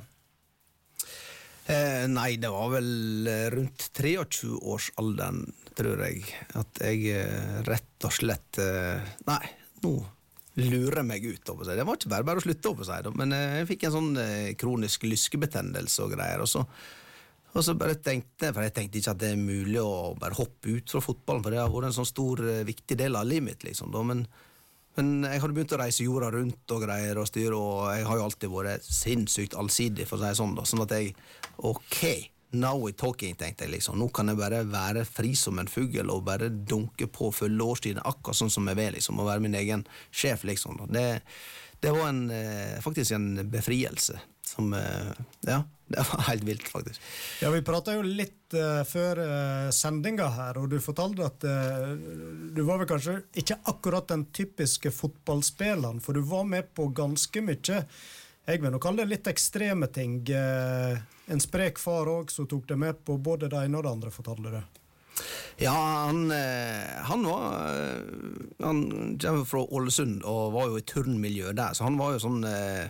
[2.10, 6.26] Nei, det var vel rundt 23-årsalderen, tror jeg,
[6.58, 9.42] at jeg eh, rett og slett eh, Nei,
[9.84, 9.96] nå
[10.56, 11.50] lurer jeg meg ut.
[11.52, 11.80] Over seg.
[11.80, 14.22] Det var ikke bare bare å slutte, over seg, men eh, jeg fikk en sånn
[14.60, 16.46] kronisk lyskebetennelse og greier.
[16.46, 16.64] og så
[17.56, 20.74] og så bare tenkte for jeg tenkte ikke at det er mulig å bare hoppe
[20.76, 23.64] ut fra fotballen, for det har vært en sånn stor, viktig del av livet mitt,
[23.64, 23.94] liksom.
[23.96, 24.02] Da.
[24.04, 24.26] Men,
[24.98, 28.20] men jeg hadde begynt å reise jorda rundt og greier og styre, og jeg har
[28.20, 30.58] jo alltid vært sinnssykt allsidig, for å si det sånn.
[30.60, 31.16] da, Sånn at jeg
[31.64, 32.02] Ok,
[32.52, 34.00] now we're talking, tenkte jeg liksom.
[34.00, 38.04] Nå kan jeg bare være fri som en fugl og bare dunke på fulle lårstiden,
[38.06, 39.20] akkurat sånn som jeg vil, liksom.
[39.20, 40.86] Og være min egen sjef, liksom.
[40.94, 41.08] Det,
[41.84, 45.16] det var en, eh, faktisk en befrielse som eh,
[45.50, 47.02] Ja, det var helt vilt, faktisk.
[47.42, 51.92] Ja, Vi prata jo litt uh, før uh, sendinga her, og du fortalte at uh,
[52.56, 57.44] du var vel kanskje ikke akkurat den typiske fotballspilleren, for du var med på ganske
[57.46, 57.84] mye.
[58.46, 60.20] Jeg vil nå kalle det litt ekstreme ting.
[60.30, 60.98] Eh,
[61.32, 64.14] en sprek far òg som tok det med på både det ene og det andre,
[64.14, 64.82] fortalte du.
[65.58, 68.82] Ja, han, eh, han var eh, Han
[69.22, 72.90] kommer fra Ålesund og var jo i turnmiljøet der, så han var jo sånn eh,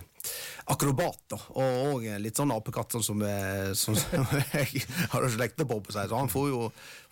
[0.66, 1.38] akrobat, da.
[1.54, 5.94] Og, og litt sånn apekatt, sånn som, eh, som, som jeg har slekta på, på
[5.94, 6.10] seg.
[6.10, 6.64] Så han får jo,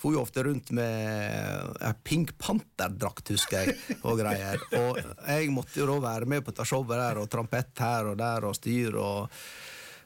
[0.02, 4.58] for jo ofte rundt med Pink Panther-drakt, husker jeg, og greier.
[4.80, 8.18] Og jeg måtte jo da være med på dette showet der, og trampett her og
[8.18, 9.38] der, og styr og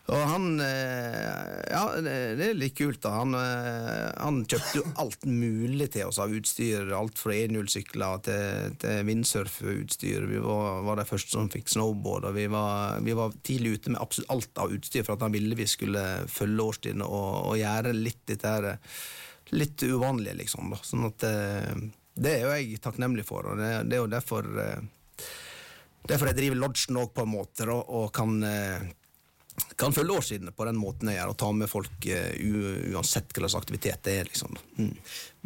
[0.09, 3.13] og han eh, Ja, det, er litt kult, da.
[3.21, 6.89] Han, eh, han kjøpte jo alt mulig til oss av utstyr.
[6.97, 10.25] Alt fra enhjulssykler til, til windsurfutstyr.
[10.31, 13.93] Vi var, var de første som fikk snowboard, og vi var, vi var tidlig ute
[13.93, 17.61] med absolutt alt av utstyr for at han ville vi skulle følge årstidene og, og
[17.61, 18.75] gjøre litt dette her
[19.51, 20.69] Litt uvanlige, liksom.
[20.69, 20.77] da.
[20.85, 21.77] Sånn at eh,
[22.13, 24.83] Det er jo jeg takknemlig for, og det, det er jo derfor eh,
[26.09, 28.85] Derfor jeg driver lodgen òg, på en måte, og, og kan eh,
[29.79, 32.33] kan følge årsidene på den måten jeg gjør, og ta med folk uh,
[32.95, 34.31] uansett hva slags aktivitet det er.
[34.33, 34.59] liksom.
[34.79, 34.93] Mm.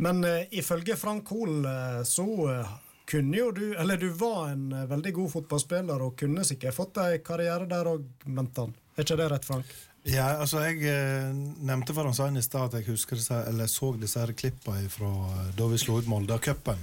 [0.07, 2.75] Men uh, ifølge Frank Hoel uh, så uh,
[3.12, 7.01] kunne jo du Eller du var en uh, veldig god fotballspiller og kunne sikkert fått
[7.03, 8.77] en karriere der òg, mente han.
[8.96, 9.75] Er ikke det rett, Frank?
[10.03, 11.31] Ja, altså Jeg eh,
[11.62, 14.90] nevnte for han sa i stad at jeg husker disse, eller så disse her klippene
[14.90, 16.81] fra eh, da vi slo ut Molde-cupen.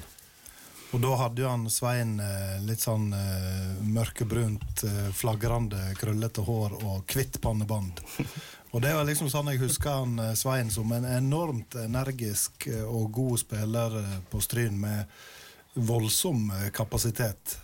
[0.89, 6.79] Og da hadde jo han Svein eh, litt sånn eh, mørkebrunt, eh, flagrende, krøllete hår
[6.79, 8.01] og hvitt pannebånd.
[8.73, 13.41] Og det var liksom sånn jeg husker han Svein som en enormt energisk og god
[13.41, 13.95] spiller
[14.29, 15.09] på Stryn med
[15.73, 17.55] voldsom kapasitet.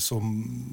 [0.00, 0.30] Som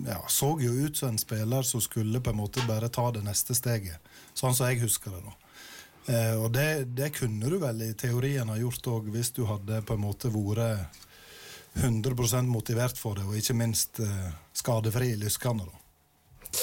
[0.07, 3.25] ja, så jo ut som en spiller som skulle på en måte bare ta det
[3.25, 3.99] neste steget.
[4.31, 5.25] Sånn som jeg husker det.
[5.27, 6.23] da.
[6.39, 9.99] Og det, det kunne du vel i teorien ha gjort òg, hvis du hadde på
[9.99, 11.03] en måte vært
[11.73, 15.67] 100% motivert for det, og ikke minst eh, skadefri i lyskene.
[15.67, 16.59] da.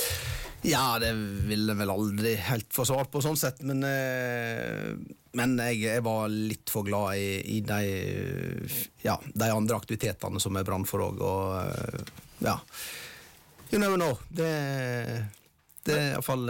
[0.67, 1.13] Ja, det
[1.47, 4.97] ville jeg vel aldri helt få svar på, sånn sett, men, eh,
[5.39, 7.81] men jeg, jeg var litt for glad i, i de,
[9.05, 12.15] ja, de andre aktivitetene som jeg Brann for òg, og eh,
[12.47, 12.59] ja
[13.67, 14.13] You never know.
[14.31, 14.47] Det,
[15.83, 16.45] det er iallfall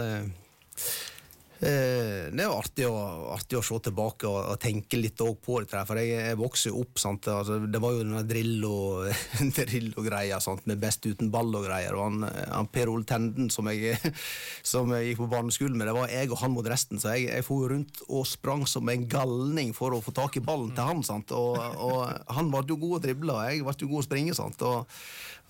[1.59, 2.97] det er jo artig å,
[3.33, 5.83] artig å se tilbake og, og tenke litt på det.
[5.89, 7.01] For jeg, jeg vokste jo opp.
[7.01, 9.07] Altså, det var jo denne Drillo-
[9.57, 11.97] Drillo-greia drill med best uten ball og greier.
[11.97, 13.97] Og han, han Per Ole Tenden som jeg,
[14.73, 17.01] som jeg gikk på barneskolen med, det var jeg og han mot resten.
[17.01, 20.45] Så jeg, jeg for rundt og sprang som en galning for å få tak i
[20.45, 21.05] ballen til han.
[21.07, 24.37] Og, og han ble jo god å drible, og jeg ble jo god å springe.
[24.37, 24.93] Og,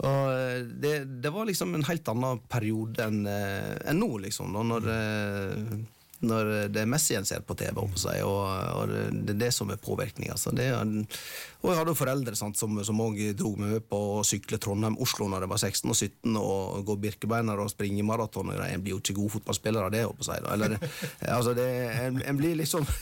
[0.07, 4.53] og det, det var liksom en helt annen periode enn eh, enn nå, liksom.
[4.55, 5.77] da, Når, eh,
[6.25, 8.47] når det er Messi en ser på TV, om seg, og,
[8.81, 10.31] og det er det som er påvirkning.
[10.33, 10.53] Altså.
[10.55, 12.95] Og jeg hadde jo foreldre sant, som også
[13.37, 16.97] dro meg med på å sykle Trondheim-Oslo når jeg var 16 og 17, og gå
[17.05, 18.53] Birkebeiner og springe maraton.
[18.53, 18.65] og.
[18.67, 20.43] En blir jo ikke god fotballspiller av det, oppe seg.
[20.45, 20.57] Da.
[20.57, 20.77] Eller,
[21.37, 21.69] altså, det,
[22.07, 22.87] en, en blir liksom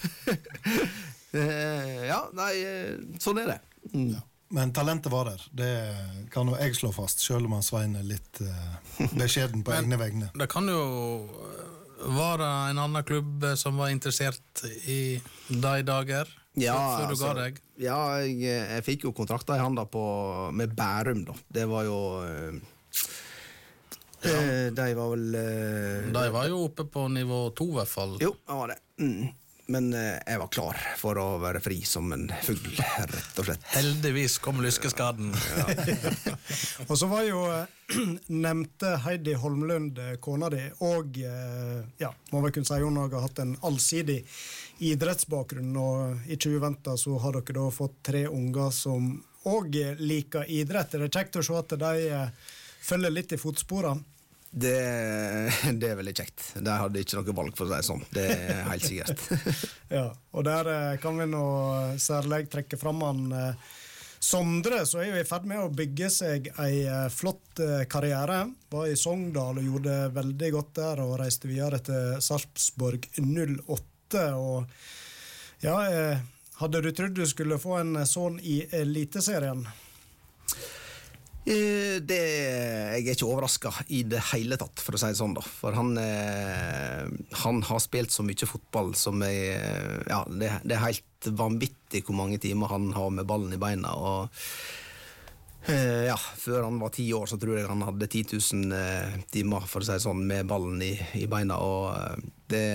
[1.36, 3.60] Eh, Ja, nei, eh, sånn er det.
[3.94, 4.16] Mm.
[4.56, 5.42] Men talentet var der.
[5.52, 5.72] Det
[6.32, 9.98] kan jo jeg slå fast, selv om han Svein er litt eh, beskjeden på egne
[10.00, 10.30] vegne.
[10.38, 10.84] Det kan jo
[12.14, 15.18] være en annen klubb som var interessert i
[15.50, 17.62] de dager, Ja, før, du altså, ga deg.
[17.84, 18.40] Ja, jeg,
[18.72, 19.84] jeg fikk jo kontrakter i handa
[20.56, 21.36] med Bærum, da.
[21.58, 22.60] Det var jo eh,
[24.24, 28.16] eh, De var vel eh, De var jo oppe på nivå to, i hvert fall.
[28.24, 28.80] Jo, det var det.
[29.04, 29.34] Mm.
[29.68, 33.64] Men eh, jeg var klar for å være fri som en fugl, rett og slett.
[33.74, 35.32] Heldigvis kom lyskeskaden.
[36.90, 37.66] Og så var jo eh,
[38.46, 43.18] nevnte Heidi Holmlund eh, kona di, og eh, ja, må vel kunne si hun har
[43.26, 44.22] hatt en allsidig
[44.86, 45.74] idrettsbakgrunn.
[45.82, 49.16] Og i 2020 så har dere da fått tre unger som
[49.50, 50.94] òg liker idrett.
[50.94, 52.54] Er det kjekt å se at de eh,
[52.86, 54.14] følger litt i fotsporene?
[54.56, 54.76] Det,
[55.82, 56.44] det er veldig kjekt.
[56.64, 58.04] Der hadde jeg ikke noe valg, for å si det sånn.
[58.16, 59.24] Det er helt sikkert.
[59.96, 61.44] Ja, og der eh, kan vi nå
[62.02, 63.74] særlig trekke fram han eh,
[64.26, 67.60] Sondre, som er jo i ferd med å bygge seg ei eh, flott
[67.92, 68.40] karriere.
[68.72, 74.24] Var i Sogndal og gjorde det veldig godt der, og reiste videre til Sarpsborg 08.
[74.40, 74.64] Og
[75.68, 75.76] ja,
[76.62, 79.68] hadde du trodd du skulle få en sånn i Eliteserien?
[81.46, 85.36] Eh, Det, jeg er ikke overraska i det hele tatt, for å si det sånn.
[85.38, 87.06] da For han, eh,
[87.44, 89.54] han har spilt så mye fotball som jeg
[90.10, 93.94] Ja, det, det er helt vanvittig hvor mange timer han har med ballen i beina.
[93.94, 94.30] Og
[95.70, 99.22] eh, ja, Før han var ti år, så tror jeg han hadde 10 000 eh,
[99.32, 101.62] timer for å si det sånn, med ballen i, i beina.
[101.62, 101.94] Og
[102.50, 102.66] det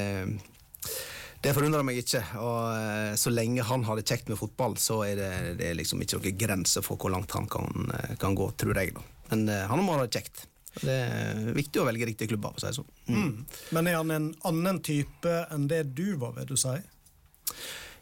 [1.40, 2.20] det forundrer meg ikke.
[2.40, 5.78] og eh, Så lenge han har det kjekt med fotball, så er det, det er
[5.78, 8.94] liksom ikke noen grenser for hvor langt han kan, eh, kan gå, tror jeg.
[8.96, 9.04] da.
[9.32, 10.46] Men eh, han må ha det kjekt.
[10.70, 12.90] Det er viktig å velge å si det sånn.
[13.10, 13.30] Mm.
[13.74, 16.76] Men er han en annen type enn det du var, vil du si?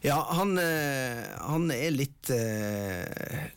[0.04, 2.28] Ja, han, han er litt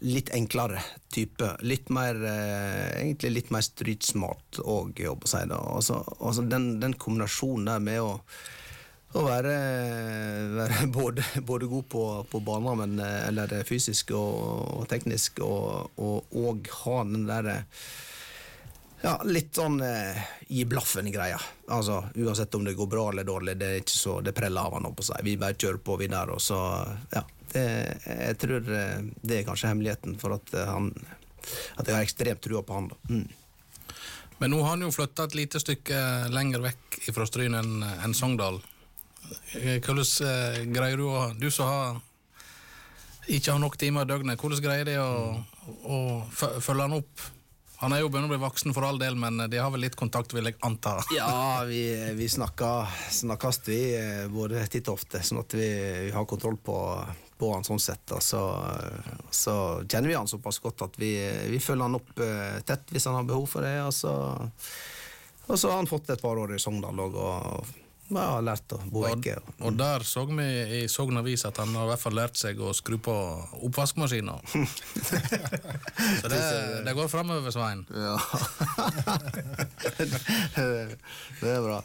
[0.02, 0.80] litt enklere
[1.14, 1.52] type.
[1.62, 5.60] Litt mer Egentlig litt mer strytsmart òg, jobb å si det.
[5.60, 8.16] Altså, altså den, den kombinasjonen der med å
[9.18, 9.56] å være,
[10.56, 14.38] være både, både god på, på banen, men, eh, eller fysisk og,
[14.82, 17.62] og teknisk, og, og, og ha den derre
[19.02, 21.40] ja, litt sånn eh, gi blaffen-greia.
[21.74, 24.78] Altså, Uansett om det går bra eller dårlig, det er ikke så, det preller av
[24.78, 25.24] han opp på seg.
[25.26, 26.62] Vi bare kjører på videre, og så
[27.14, 27.26] Ja.
[27.52, 27.64] Det,
[28.08, 30.86] jeg tror eh, det er kanskje hemmeligheten for at eh, han
[31.76, 32.88] At jeg har ekstremt trua på han.
[32.88, 32.96] da.
[33.10, 33.26] Mm.
[34.40, 35.98] Men nå har han jo flytta et lite stykke
[36.32, 38.62] lenger vekk fra Stryn enn Sogndal.
[39.58, 42.00] Eh, Hvordan eh, greier du å Du som har
[43.32, 45.12] ikke har nok timer i døgnet, hvordan greier de å,
[45.86, 45.98] å
[46.36, 47.22] fø- følge han opp?
[47.82, 49.96] Han er jo begynt å bli voksen for all del, men de har vel litt
[49.98, 50.98] kontakt, vil jeg anta.
[51.16, 51.80] Ja, vi,
[52.18, 55.70] vi snakkes vi eh, både titt og ofte, sånn at vi,
[56.08, 56.76] vi har kontroll på,
[57.40, 58.12] på han sånn sett.
[58.18, 58.42] Og så,
[59.34, 61.14] så kjenner vi han såpass godt at vi,
[61.54, 62.12] vi følger han opp
[62.68, 63.78] tett hvis han har behov for det.
[63.86, 64.14] Og så,
[65.48, 67.18] og så har han fått et par år i Sogndal òg,
[68.20, 69.38] ja, har lært å bo Og, vekke.
[69.64, 70.48] og der så vi
[70.82, 73.16] i Sogn Avis at han har i hvert fall lært seg å skru på
[73.68, 74.38] oppvaskmaskina.
[76.22, 76.42] Så det,
[76.86, 77.86] det går framover, Svein.
[77.94, 78.18] Ja.
[81.42, 81.82] det er bra.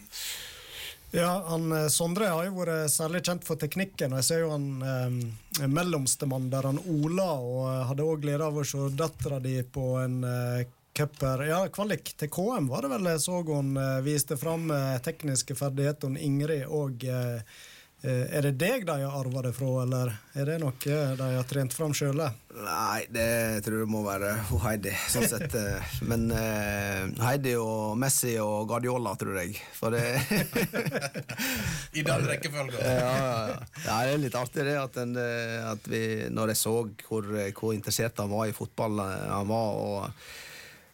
[1.15, 4.51] Ja, han, eh, Sondre har jo vært særlig kjent for teknikken, og jeg ser jo
[4.53, 9.39] han eh, mellomstemann der han Ola, og eh, hadde òg glede av å se dattera
[9.41, 11.45] di på en eh, cuper.
[11.51, 15.57] Ja, kvalik til KM var det vel jeg så hun eh, viste fram eh, tekniske
[15.59, 17.43] ferdigheter, Ingrid, og eh,
[18.07, 21.47] eh, er det deg de har arva det fra, eller er det noe de har
[21.51, 22.31] trent fram sjøle?
[22.57, 23.27] Nei, det
[23.67, 25.53] tror jeg må være hun Heidi, sånn sett.
[25.61, 29.59] eh, Men eh, Heidi og Messi og Guardiola, tror jeg.
[29.77, 30.07] For det
[32.01, 32.81] I den rekkefølgen.
[32.81, 33.13] ja, ja,
[33.53, 33.61] ja.
[33.85, 36.75] ja, det er litt artig det at, en, eh, at vi, når jeg så
[37.07, 37.29] hvor,
[37.61, 40.27] hvor interessert han var i fotball, eh, han var, og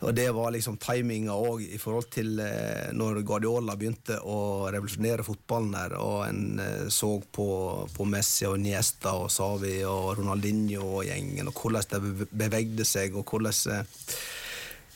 [0.03, 5.23] og det var liksom timinga òg i forhold til eh, når Guardiola begynte å revolusjonere
[5.27, 7.49] fotballen der, og en eh, så på,
[7.95, 13.15] på Messi og Niesta og Savi og Ronaldinho og gjengen, og hvordan de bevegde seg,
[13.15, 14.17] og hvordan eh,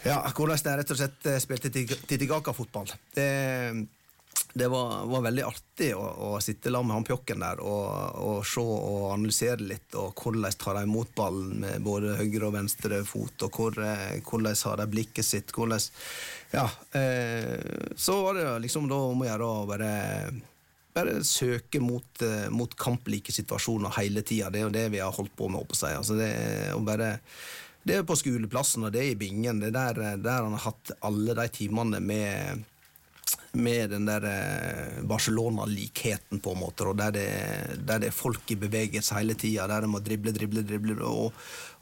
[0.07, 2.93] ja, hvordan de rett og slett spilte Titigaka-fotball.
[3.15, 3.31] Det,
[4.57, 8.39] det var, var veldig artig å, å sitte sammen med han pjokken der og, og
[8.49, 13.03] se og analysere litt, og hvordan tar de imot ballen med både høyre og venstre
[13.05, 15.83] fot, og hvor, eh, hvordan har de blikket sitt, hvordan
[16.55, 16.69] Ja.
[16.97, 19.91] Eh, så var det liksom da om å gjøre å bare
[20.97, 24.49] bare søke mot, eh, mot kamplike situasjoner hele tida.
[24.51, 25.61] Det er jo det vi har holdt på med.
[25.61, 25.77] Oppe.
[25.93, 26.31] Altså det,
[26.73, 27.19] å bare,
[27.85, 29.61] det er på skoleplassen og det er i bingen.
[29.61, 32.65] Det er der, der han har hatt alle de timene med
[33.57, 37.27] med den der eh, Barcelona-likheten, på en måte, og der det,
[37.89, 41.35] der det er folk i bevegelse hele tida, der de må drible, drible, drible, og,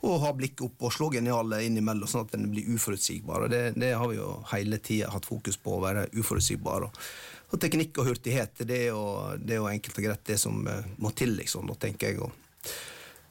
[0.06, 3.46] og ha blikket opp og slå geniale innimellom, sånn at den blir uforutsigbar.
[3.46, 6.88] Og det, det har vi jo hele tida hatt fokus på, å være uforutsigbar.
[6.88, 7.04] Og,
[7.50, 9.04] og teknikk og hurtighet, det er jo,
[9.38, 12.24] det er jo enkelt og greit det som eh, må til, liksom, da, tenker jeg.
[12.24, 12.74] Og.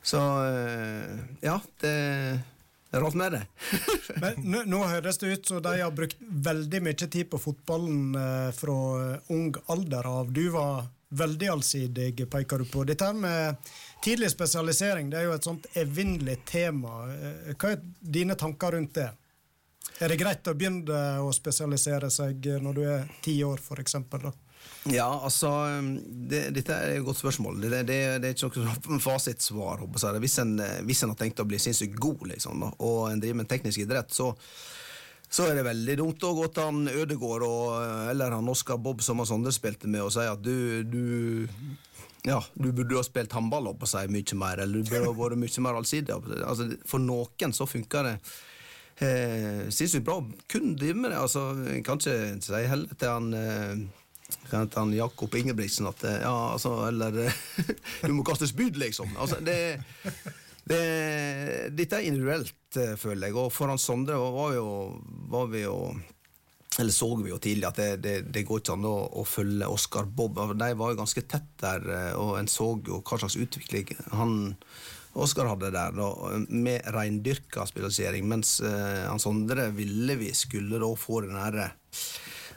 [0.04, 1.96] Så eh, ja, det
[3.02, 3.42] rart med det.
[4.22, 8.16] Men nå, nå høres det ut som de har brukt veldig mye tid på fotballen
[8.20, 8.78] eh, fra
[9.14, 10.32] eh, ung alder av.
[10.34, 12.84] Du var veldig allsidig, peker du på.
[12.90, 17.04] Dette med tidlig spesialisering det er jo et sånt evinnelig tema.
[17.14, 19.10] Eh, Hva er dine tanker rundt det?
[20.02, 24.00] Er det greit å begynne å spesialisere seg når du er ti år, f.eks.?
[24.92, 25.50] Ja, altså
[26.04, 27.62] det, Dette er et godt spørsmål.
[27.62, 29.80] Det, det, det er ikke noe fasitsvar.
[29.84, 30.24] håper jeg.
[30.26, 33.52] Hvis en, hvis en har tenkt å bli sinnssykt god, liksom, og en driver med
[33.52, 34.34] teknisk idrett, så,
[35.30, 37.70] så er det veldig dumt å gå til han Ødegård og,
[38.12, 41.04] eller han Oskar Bob som han Sondre spilte med, og si at du, du
[42.28, 45.16] ja, du burde ha spilt håndball opp og si mye mer, eller du burde ha
[45.18, 46.16] vært mye mer allsidig.
[46.44, 48.14] Altså, for noen så funker det
[49.04, 50.22] eh, sinnssykt bra
[50.52, 51.20] kun drive med det.
[51.20, 51.50] Altså,
[51.88, 53.84] kanskje si heller til han eh,
[54.52, 57.44] han Jakob Ingebrigtsen at eh, ja, altså, eller eh,
[58.08, 59.16] Du må kaste spyd, liksom.
[59.18, 59.58] Altså, det,
[60.70, 60.82] det,
[61.76, 63.38] dette er individuelt, eh, føler jeg.
[63.40, 64.68] Og foran Sondre var, jo,
[65.32, 65.78] var vi jo
[66.82, 69.70] eller så vi jo tidlig at det, det, det går ikke an å, å følge
[69.70, 70.40] Oskar Bob.
[70.58, 71.86] De var jo ganske tett der,
[72.18, 74.34] og en så jo hva slags utvikling han
[75.14, 76.08] Oskar hadde der, da,
[76.50, 81.70] med reindyrka spesialisering, mens eh, han Sondre ville vi skulle da få den derre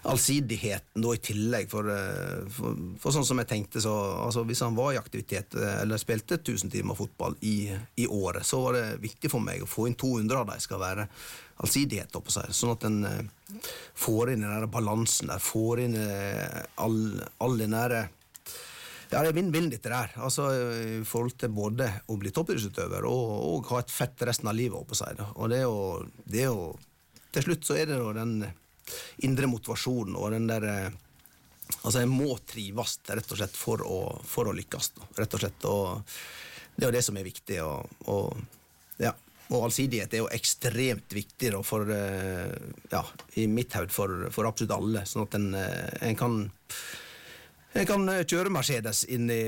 [0.07, 1.71] allsidigheten da i tillegg.
[1.71, 3.95] For, eh, for, for sånn som jeg tenkte, så
[4.27, 8.47] altså, hvis han var i aktivitet eh, eller spilte 1000 timer fotball i, i året,
[8.47, 11.09] så var det viktig for meg å få inn 200 av dem skal være
[11.65, 13.65] allsidighet, oppå seg, sånn at en eh,
[13.97, 15.97] får inn den der balansen der, får inn
[16.83, 17.01] all,
[17.43, 17.97] all den der
[19.07, 20.11] ja, det er vinn-vinn, dette der.
[20.19, 24.57] Altså, I forhold til både å bli toppidrettsutøver og, og ha et fett resten av
[24.59, 24.75] livet.
[24.81, 25.23] Oppe seg.
[25.39, 26.73] Og det er, det er jo
[27.37, 28.41] Til slutt så er det jo den
[29.27, 31.03] indre motivasjonen og den der eh,
[31.83, 34.93] Altså, jeg må trives rett og slett for å, for å lykkes.
[35.19, 35.65] Rett og slett.
[35.67, 36.13] Og
[36.77, 37.57] det er jo det som er viktig.
[37.65, 39.11] Og, og ja.
[39.51, 42.55] Og allsidighet er jo ekstremt viktig da, for, eh,
[42.91, 43.03] ja,
[43.39, 45.03] i mitt hode for, for absolutt alle.
[45.11, 46.39] Sånn at en, eh, en kan
[47.77, 49.43] en kan eh, kjøre Mercedes inn i,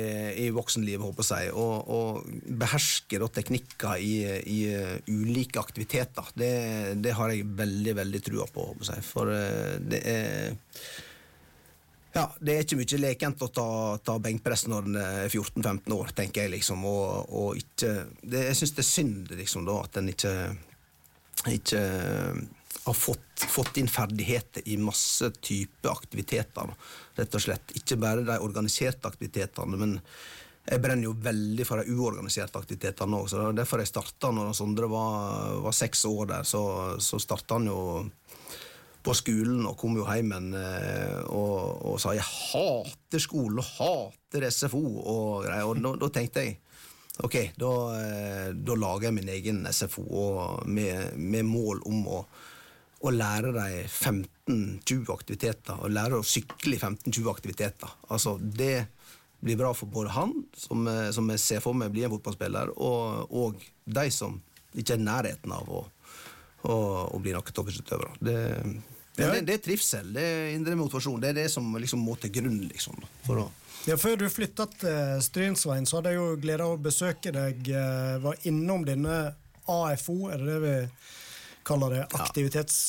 [0.45, 4.14] i voksenlivet, håper jeg, og, og beherske teknikker i,
[4.53, 6.33] i uh, ulike aktiviteter.
[6.35, 6.53] Det,
[7.03, 9.07] det har jeg veldig, veldig trua på, håper jeg.
[9.07, 10.57] For uh, det er
[12.17, 13.71] ja, Det er ikke mye lekent å ta,
[14.03, 16.55] ta benkpress når en er 14-15 år, tenker jeg.
[16.57, 20.33] liksom, og, og ikke, det, Jeg syns det er synd liksom da, at en ikke,
[21.53, 21.83] ikke
[22.88, 26.73] har fått, fått inn ferdigheter i masse type aktiviteter.
[27.18, 27.74] Rett og slett.
[27.78, 29.96] Ikke bare de organiserte aktivitetene, men
[30.68, 33.33] jeg brenner jo veldig for de uorganiserte aktivitetene òg.
[33.57, 36.48] Derfor jeg starta når Sondre var, var seks år der.
[36.48, 36.61] Så,
[37.00, 37.81] så starta han jo
[39.04, 44.48] på skolen og kom jo hjem eh, og, og sa 'jeg hater skole og hater
[44.50, 45.64] SFO' og greier.
[45.64, 46.59] Og da, da tenkte jeg
[47.24, 50.04] ok, da, eh, da lager jeg min egen SFO
[50.66, 52.20] med, med mål om å,
[53.00, 55.78] å lære dem 15-20 aktiviteter.
[55.84, 57.92] Og lære å sykle i 15-20 aktiviteter.
[58.11, 58.87] Altså, det
[59.40, 62.72] blir bra for både han, som, eh, som jeg ser for meg blir en fotballspiller,
[62.74, 64.40] og, og de som
[64.74, 65.84] ikke er i nærheten av å,
[66.66, 66.74] å,
[67.14, 68.16] å bli noen toppidrettsutøvere.
[68.20, 68.38] Det,
[69.18, 69.32] Ja.
[69.34, 71.18] det, det er trivsel, det er indre motivasjon.
[71.22, 72.61] Det er det som liksom må til grunn.
[72.70, 73.46] liksom, for å
[73.86, 77.68] Ja, Før du flytta til Strynsveien, så hadde jeg jo gleda av å besøke deg.
[77.70, 79.34] eh, Var innom denne
[79.66, 80.76] AFO, er det det vi
[81.69, 82.07] kaller det?
[82.19, 82.81] Aktivitets...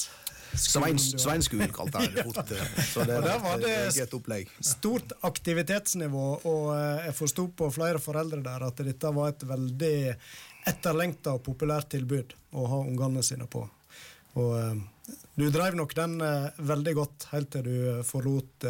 [0.57, 2.51] Sveins, Sveinskolen kalte jeg det fort.
[2.93, 4.49] Så det, der var det- det opplegg.
[4.65, 9.91] Stort aktivitetsnivå, og eh, jeg forsto på flere foreldre der at dette var et veldig
[10.73, 13.61] etterlengta og populært tilbud å ha ungene sine på.
[14.41, 14.73] Og eh,
[15.37, 18.65] du drev nok den eh, veldig godt helt til du forlot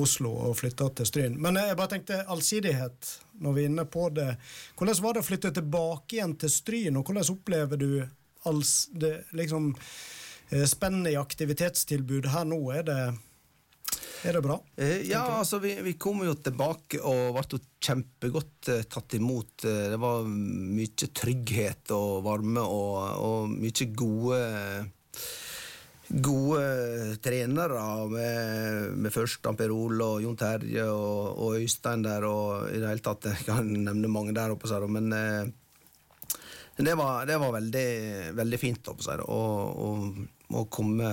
[0.00, 1.36] Oslo og flytta til Stryn.
[1.42, 4.30] Men jeg bare tenkte allsidighet, når vi er inne på det.
[4.78, 7.90] Hvordan var det å flytte tilbake igjen til Stryn, og hvordan opplever du
[8.50, 9.70] alls, det liksom
[10.50, 12.60] eh, spennet i aktivitetstilbud her nå?
[12.74, 12.98] Er det,
[14.24, 14.58] er det bra?
[14.76, 19.66] Eh, ja, altså vi, vi kom jo tilbake og ble jo kjempegodt eh, tatt imot.
[19.66, 24.44] Det var mye trygghet og varme og, og mye gode
[26.04, 27.80] Gode trenere
[28.12, 33.04] med, med først Amperol og Jon Terje og, og Øystein der og i det hele
[33.04, 35.48] tatt Jeg kan nevne mange der oppe, men eh,
[36.76, 37.88] det var, det var veldig,
[38.34, 39.40] veldig fint å,
[40.50, 41.10] å, komme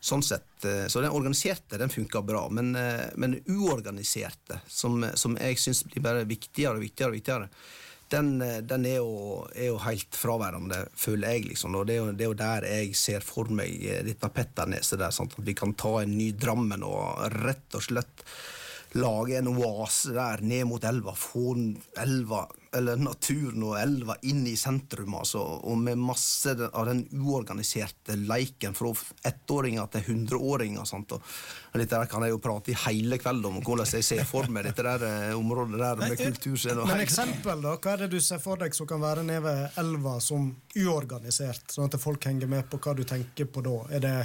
[0.00, 0.64] sånn sett.
[0.64, 5.84] eh, Så den organiserte den funka bra, men, eh, men uorganiserte, som, som jeg syns
[5.88, 7.48] blir bare viktigere og viktigere, viktigere
[8.10, 11.50] den, eh, den er, jo, er jo helt fraværende, føler jeg.
[11.52, 13.76] liksom, og Det er jo, det er jo der jeg ser for meg
[14.08, 14.98] dette Petterneset.
[14.98, 18.24] der, sånn At vi kan ta en ny Drammen og rett og slett
[18.98, 21.14] lage en oase der ned mot elva.
[21.14, 21.54] Få
[22.02, 28.14] elva, eller naturen og elva inn i sentrum, altså, og med masse av den uorganiserte
[28.18, 28.92] leiken fra
[29.26, 30.86] ettåringer til hundreåringer.
[30.86, 31.24] sant, og
[31.74, 34.68] Dette der kan jeg jo prate i hele kveld om, hvordan jeg ser for meg
[34.68, 36.84] dette der eh, området der med kulturscene.
[36.84, 37.74] og Men eksempel, da?
[37.76, 41.70] Hva er det du ser for deg som kan være nede ved elva som uorganisert,
[41.74, 43.76] sånn at folk henger med på hva du tenker på da?
[43.96, 44.16] Er det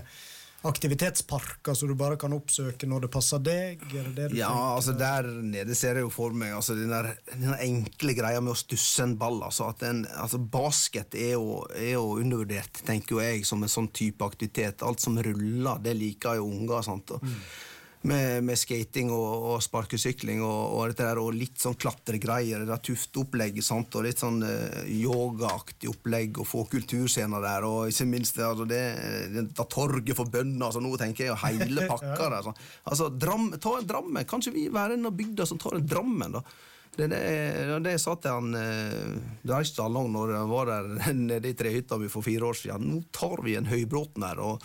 [0.69, 3.83] aktivitetsparker som du bare kan oppsøke når det passer deg?
[3.91, 4.75] Det det Ja, tenker?
[4.77, 8.41] altså der nede ser jeg jo for meg altså den, der, den der enkle greia
[8.41, 9.41] med å stusse en ball.
[9.45, 13.91] Altså, en, altså Basket er jo, er jo undervurdert, tenker jo jeg, som en sånn
[13.95, 14.83] type aktivitet.
[14.85, 16.81] Alt som ruller, det liker jo unger.
[16.85, 17.15] sant?
[17.15, 17.23] Og,
[18.05, 22.65] med, med skating og, og sparkesykling og, og, dette der, og litt sånn klatregreier.
[22.67, 27.67] Det tufteopplegget og litt sånn uh, yogaaktig opplegg og få kulturscener der.
[27.67, 28.83] Og ikke minst det, altså, det,
[29.33, 30.67] det, det torget for bønder.
[30.69, 32.39] Altså, nå tenker jeg hele pakka der.
[32.41, 34.29] Altså, altså Dram, ta en Drammen.
[34.29, 36.45] Kanskje vi være en av bygda som tar en Drammen, da.
[36.95, 40.51] Det er det, det, er det jeg sa til han eh, Dreistad lang når han
[40.51, 40.85] var der
[41.27, 42.87] nede i trehytta mi for fire år siden.
[42.87, 44.63] Nå tar vi en Høybråten her og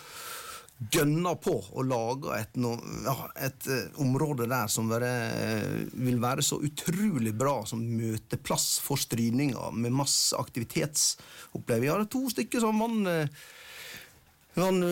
[0.89, 2.73] gønner på å lage et, no,
[3.05, 3.15] ja,
[3.45, 8.97] et eh, område der som være, eh, vil være så utrolig bra som møteplass for
[8.97, 11.81] stryninger, med masse aktivitetsopplevelser.
[11.81, 13.43] Vi har to stykker som vant eh,
[14.57, 14.83] vant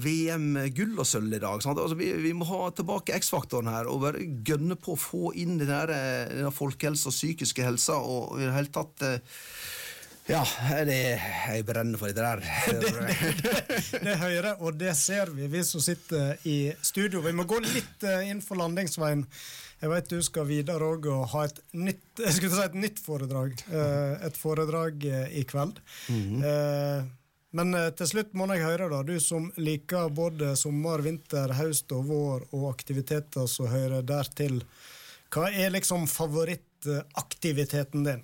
[0.00, 1.60] VM gull og sølv i dag.
[1.60, 5.58] Altså, vi, vi må ha tilbake X-faktoren her og bare gønne på å få inn
[5.60, 9.20] den der, eh, folkehelsa og psykiske helsa og i det hele tatt eh,
[10.30, 10.44] Ja,
[10.86, 10.96] det,
[11.50, 12.40] jeg brenner for det der.
[14.06, 17.20] Det hører og det ser vi, vi som sitter i studio.
[17.24, 19.24] Vi må gå litt eh, inn for landingsveien.
[19.82, 23.00] Jeg vet du skal videre òg og ha et nytt jeg skulle si et nytt
[23.02, 23.50] foredrag.
[23.74, 25.80] eh, Et foredrag eh, i kveld.
[26.08, 27.02] Eh,
[27.58, 31.90] Men eh, til slutt må jeg høre, da, du som liker både sommer, vinter, høst
[31.92, 34.62] og vår og aktiviteter som hører dertil.
[35.34, 38.22] Hva er liksom favorittaktiviteten din?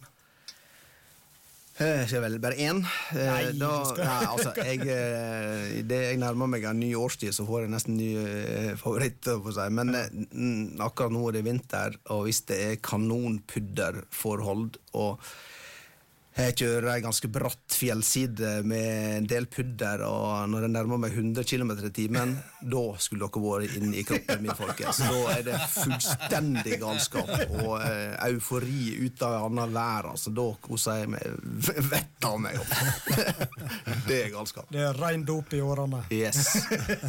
[1.78, 2.80] Eh, Skal vel bare én?
[3.14, 7.46] Eh, Nei, da, nei altså, jeg, eh, det jeg nærmer meg en ny årstid, så
[7.46, 8.08] får jeg nesten ny
[8.80, 9.28] favoritt.
[9.70, 9.94] Men
[10.82, 15.22] akkurat nå er det vinter, og hvis det er kanonpudderforhold og
[16.38, 21.16] jeg kjører ei ganske bratt fjellside med en del pudder, og når jeg nærmer meg
[21.16, 22.34] 100 km i timen,
[22.74, 25.02] da skulle dere vært inne i kroppen min, folkens.
[25.02, 30.14] Da er det fullstendig galskap og eh, eufori ut av en annen verden.
[30.14, 31.26] Altså, da koser jeg meg
[31.90, 32.58] vettet av meg.
[34.08, 34.70] det er galskap.
[34.72, 36.04] Det er rein dop i årene.
[36.14, 36.54] Yes.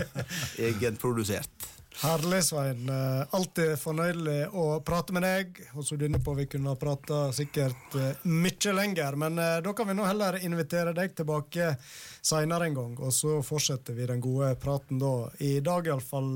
[0.69, 1.69] Egenprodusert.
[1.99, 2.89] Herlig, Svein.
[2.89, 5.57] Eh, Alltid fornøyelig å prate med deg.
[5.75, 9.73] Og så dynne på vi kunne ha prata sikkert eh, mye lenger, men eh, da
[9.75, 11.73] kan vi nå heller invitere deg tilbake
[12.23, 15.13] seinere en gang, og så fortsetter vi den gode praten da.
[15.43, 16.31] I dag iallfall,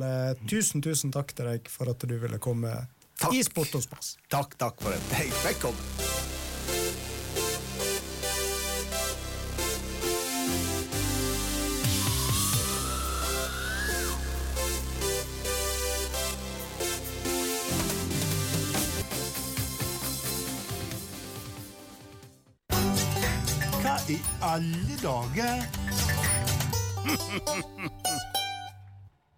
[0.52, 2.72] tusen, tusen takk til deg for at du ville komme
[3.20, 3.32] Takk.
[3.36, 4.16] i Sport og spas.
[4.32, 5.00] Takk, takk for det.
[5.16, 6.43] Hei, Velkommen.
[24.10, 25.64] I alle dager?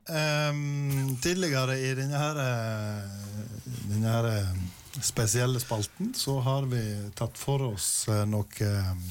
[0.10, 3.04] Um, tidligere i denne her, eh,
[3.90, 4.52] denne her eh,
[5.02, 6.82] spesielle spalten så har vi
[7.18, 9.02] tatt for oss eh, noen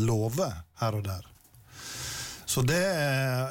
[0.00, 1.26] lover her og der.
[2.48, 2.84] Så det,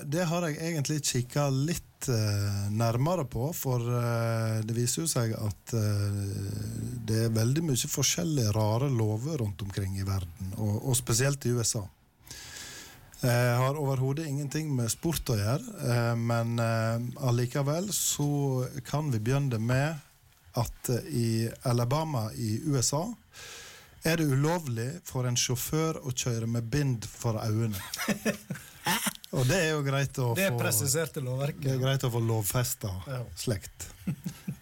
[0.09, 5.33] det har jeg egentlig kikka litt eh, nærmere på, for eh, det viser jo seg
[5.35, 6.21] at eh,
[7.07, 11.53] det er veldig mye forskjellige rare lover rundt omkring i verden, og, og spesielt i
[11.57, 11.83] USA.
[13.17, 18.27] Jeg har overhodet ingenting med sport å gjøre, men allikevel så
[18.85, 19.97] kan vi begynne med
[20.61, 23.07] at i Alabama i USA
[24.05, 27.81] er det ulovlig for en sjåfør å kjøre med bind for øynene.
[29.37, 32.91] Og det er jo greit å Det få presiserte det er greit å få lovfesta
[33.07, 33.23] Ja.
[33.35, 33.89] slekt.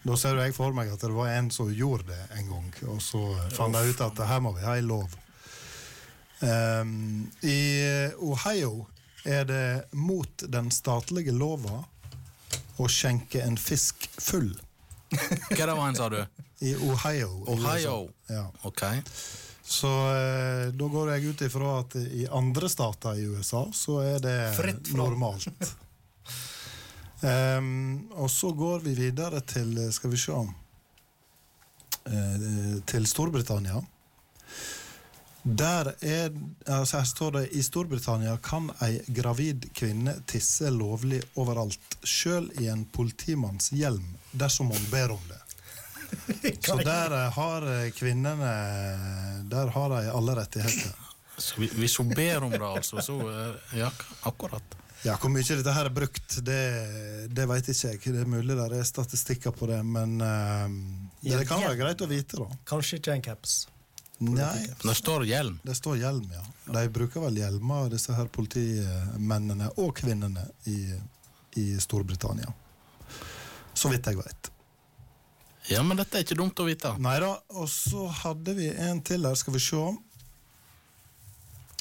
[0.06, 3.00] Da ser jeg for meg at det var en som gjorde det en gang, og
[3.02, 3.22] så
[3.54, 5.14] fant jeg ut at her må vi ha en lov.
[6.42, 8.86] Um, I Ohio
[9.24, 11.84] er det mot den statlige lova
[12.78, 14.52] å skjenke en fisk full.
[15.10, 16.20] Hva det var en, sa du?
[16.66, 17.30] I Ohio.
[17.48, 17.96] Ohio.
[18.28, 18.50] Ja.
[18.68, 18.82] Ok.
[19.66, 24.20] Så eh, da går jeg ut ifra at i andre stater i USA så er
[24.22, 24.36] det
[24.94, 25.48] normalt.
[27.58, 30.38] um, og så går vi videre til, skal vi se
[32.06, 32.46] eh,
[32.86, 33.82] Til Storbritannia.
[35.42, 36.30] Der er,
[36.66, 42.66] altså her står det i Storbritannia kan ei gravid kvinne tisse lovlig overalt, sjøl i
[42.70, 45.45] en politimanns hjelm, dersom hun ber om det.
[46.60, 48.52] Så der eh, har eh, kvinnene
[49.50, 50.94] Der har de alle rettigheter.
[51.38, 53.90] Så vi- hvis hun ber om det, altså, så eh, Ja,
[54.22, 54.76] akkurat.
[55.04, 56.60] Ja, Hvor mye dette her er brukt, det,
[57.30, 58.00] det vet ikke jeg.
[58.16, 60.66] Det er mulig det er statistikker på det, men uh,
[61.20, 62.48] det, det kan være greit å vite, da.
[62.66, 63.68] Kanskje ikke en caps.
[64.18, 65.60] Nei, Men det står hjelm.
[65.62, 66.42] det står hjelm, ja.
[66.72, 70.96] De bruker vel hjelmer, disse her politimennene og -kvinnene i,
[71.60, 72.48] i Storbritannia.
[73.74, 74.50] Så vidt jeg vet.
[75.70, 76.94] Ja, men dette er ikke dumt å vite.
[77.02, 79.82] Nei da, og så hadde vi en til her, skal vi se.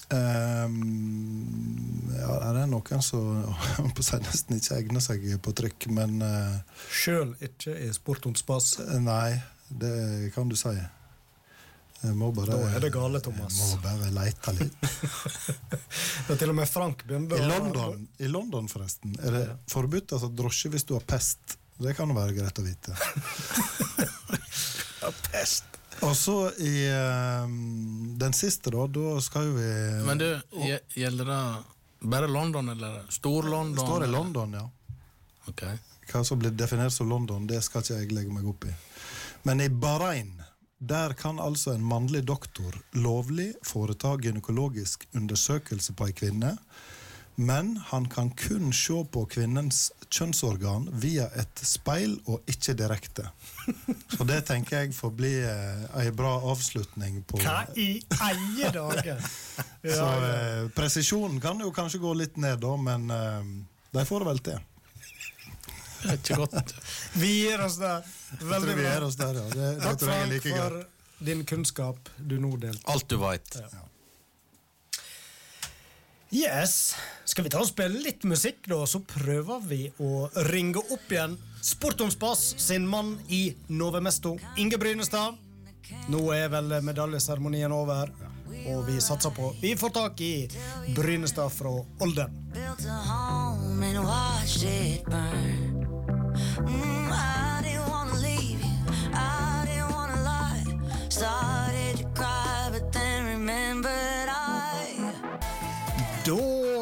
[0.06, 3.42] Um, ja, er er noen som
[3.98, 6.60] på nesten ikke egner seg på trykk, men uh,
[6.94, 8.76] Sjøl ikke i Sportons spas?
[9.02, 10.76] Nei, det kan du si.
[12.06, 13.56] Jeg må bare, Da er det gale, Thomas.
[13.58, 14.76] Jeg må bare leite litt.
[16.26, 20.14] Det er til og med Frank begynner I London, I London forresten, er det forbudt
[20.18, 21.56] altså drosje hvis du har pest.
[21.78, 22.96] Det kan jo være greit å vite.
[25.32, 25.64] Pest.
[26.04, 28.86] Og så i ehm, den siste, da.
[28.92, 29.70] Da skal jo vi
[30.06, 30.28] Men du,
[30.66, 31.42] gje- gjelder det
[32.06, 33.76] bare London, eller Stor-London?
[33.76, 34.66] Det står i London, ja.
[35.50, 35.64] Ok.
[36.12, 38.74] Hva som blir definert som London, det skal ikke jeg legge meg opp i.
[39.48, 40.34] Men i Bahrain
[40.86, 46.52] der kan altså en mannlig doktor lovlig foreta gynekologisk undersøkelse på ei kvinne,
[47.36, 53.28] men han kan kun se på kvinnens kjønnsorgan via et speil og ikke direkte.
[54.16, 57.90] Så det tenker jeg får bli eh, ei bra avslutning på Hva i
[58.30, 59.20] eie dager?
[59.98, 63.52] Så eh, presisjonen kan jo kanskje gå litt ned, da, men eh,
[63.96, 64.64] de får det vel til.
[66.06, 66.76] Det er ikke godt.
[67.18, 68.06] Vi gir oss der.
[68.42, 68.92] Veldig bra.
[68.92, 69.48] er oss der, ja.
[69.50, 70.84] Det, Takk Frank, like for
[71.26, 72.86] din kunnskap du nå delte.
[72.92, 73.58] Alt du veit.
[76.36, 76.96] Yes.
[77.24, 78.82] Skal vi ta og spille litt musikk, da?
[78.90, 84.78] Så prøver vi å ringe opp igjen Sport om spas sin mann i Novemesto, Inge
[84.78, 85.34] Brynestad.
[86.14, 88.12] Nå er vel medaljeseremonien over,
[88.70, 90.48] og vi satser på Vi får tak i
[90.94, 91.74] Brynestad fra
[92.06, 92.38] Olden.
[92.54, 94.06] Built a home and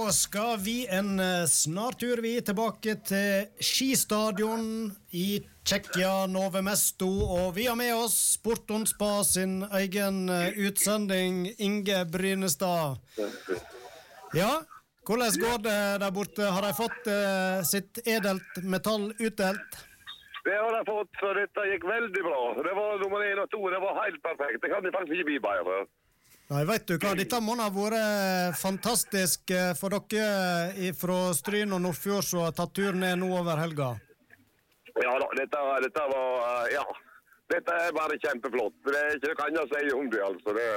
[0.04, 4.66] Da skal vi en snart snartur vi tilbake til skistadion
[5.16, 12.02] i Tsjekkia, Novemesto, og vi har med oss Sporton Spa sin egen eh, utsending, Inge
[12.12, 13.00] Brynestad.
[14.36, 14.52] Ja,
[15.08, 16.52] hvordan går det der borte?
[16.52, 19.82] Har de fått eh, sitt edelt metall utdelt?
[20.44, 22.44] Det har de fått, for dette gikk veldig bra.
[22.60, 23.64] Det var nummer én og to.
[23.72, 24.60] Det var helt perfekt.
[24.60, 25.86] Det kan de faktisk ikke bli bedre.
[26.52, 31.80] Nei, vet du hva, Dette må ha vært fantastisk eh, for dere fra Stryn og
[31.86, 33.94] Nordfjord som har tatt turen ned nå over helga.
[35.02, 36.86] Ja da, dette, dette var eh, Ja.
[37.52, 38.76] Dette er bare kjempeflott.
[38.88, 40.54] Det er ikke noe annet å si om det, altså.
[40.58, 40.68] Det,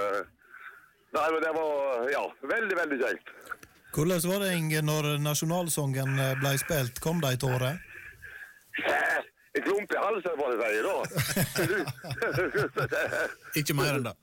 [1.14, 3.30] nei, men det var ja, veldig, veldig kjekt.
[3.94, 7.00] Hvordan var det, Inge, når nasjonalsangen eh, ble spilt?
[7.00, 7.70] Kom det ei tåre?
[9.56, 10.82] En klump i halsen, får jeg si.
[10.84, 10.96] da.
[13.62, 14.16] Ikke mer enn det.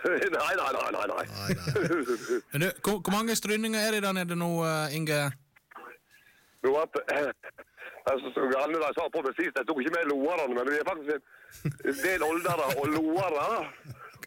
[0.38, 0.90] nei, nei, nei.
[0.96, 1.24] nei, nei.
[2.52, 5.20] Men du, hvor, hvor mange stryninger er det der nede nå, eh, Inge?
[6.64, 7.00] Nå at,
[8.10, 10.86] altså, som Anne sa på meg sist, jeg tok ikke med loerne, men vi er
[10.90, 11.24] faktisk en,
[11.90, 13.48] en del oldere og loere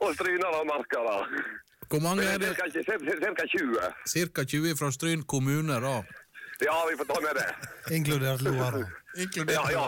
[0.01, 1.15] og strynere og markere.
[1.89, 2.47] Hvor mange er det?
[2.47, 3.79] Cirka, cirka, cirka 20.
[4.15, 5.97] Cirka 20 fra Stryn kommune, da.
[6.59, 7.49] Ja, vi får ta med det.
[7.95, 8.85] Inkludert loerne.
[9.17, 9.85] Inkludert Ja, ja.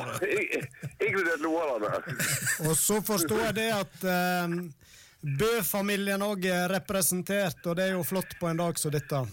[1.08, 1.92] Inkludert loerne.
[2.70, 4.56] Og så forstår jeg det at eh,
[5.22, 9.24] Bø-familien òg er representert, og det er jo flott på en dag som dette.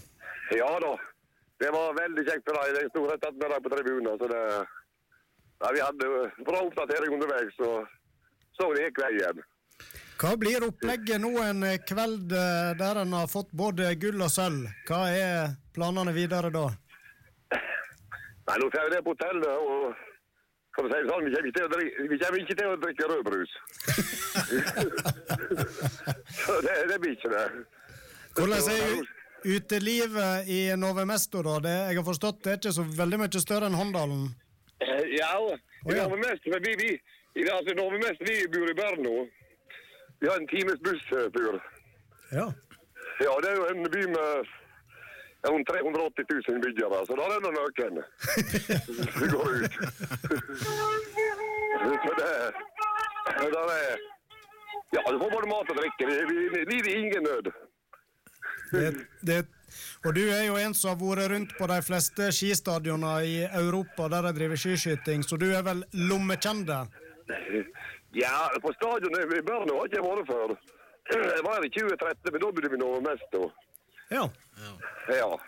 [0.55, 0.93] Ja da.
[1.61, 2.73] Det var veldig kjekt for dem.
[2.75, 4.17] Jeg sto rett attmed dem på tribunen.
[4.19, 4.41] Så det
[5.63, 6.07] Nei, Vi hadde
[6.43, 7.85] bra oppdatering underveis, så
[8.59, 9.39] så det gikk veien.
[10.19, 14.67] Hva blir opplegget nå en kveld eh, der en har fått både gull og sølv?
[14.87, 16.69] Hva er planene videre da?
[17.51, 20.14] Nei, nå får vi det på hotellet, og
[20.75, 22.67] for å si det sånn, vi kommer ikke til å drikke, vi kommer ikke til
[22.67, 23.51] å drikke rødbrus.
[26.45, 27.45] så det, det blir ikke det.
[28.35, 29.05] Hvordan er
[29.55, 31.59] utelivet i Nove Mesto, da?
[31.63, 34.25] Det, jeg har forstått det er ikke så veldig mye større enn Håndalen.
[34.83, 35.31] Eh, Ja,
[35.85, 36.07] i vi ja.
[36.09, 36.91] har mest, men vi, vi,
[37.39, 39.15] i- altså, Nove vi vi bor i Berno.
[40.19, 41.59] Vi har en times busstur.
[42.33, 42.47] Ja.
[43.21, 44.47] Ja, det er jo en by med
[45.51, 47.55] rundt 380 000 innbyggere, så da er det noen
[49.19, 49.73] vi går ut.
[52.03, 52.33] så det,
[53.39, 53.97] det er
[54.95, 56.05] Ja, du får både mat og drikke.
[56.07, 57.47] Vi- lider er ingen nød.
[58.71, 58.91] Det,
[59.27, 59.39] det,
[60.05, 64.07] og du er jo en som har vært rundt på de fleste skistadioner i Europa
[64.13, 66.79] der de driver skiskyting, så du er vel lommekjende?
[68.15, 70.55] Ja, på stadionet i Berno har ikke jeg vært før.
[71.11, 73.43] Jeg var her i 2013, men da bodde vi nå mest da.
[74.13, 74.29] Ja.
[75.09, 75.39] Ja.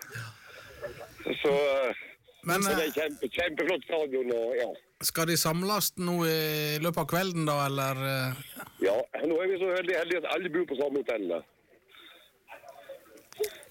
[1.43, 1.95] Så eh,
[2.47, 4.68] Men så det eh, er kjempe, kjempeflott stadion og ja.
[5.05, 8.01] skal de samles nå i løpet av kvelden, da, eller?
[8.08, 8.66] eh?
[8.86, 8.97] Ja,
[9.28, 11.38] nå er vi så heldige, heldige at alle bor på samme hotell.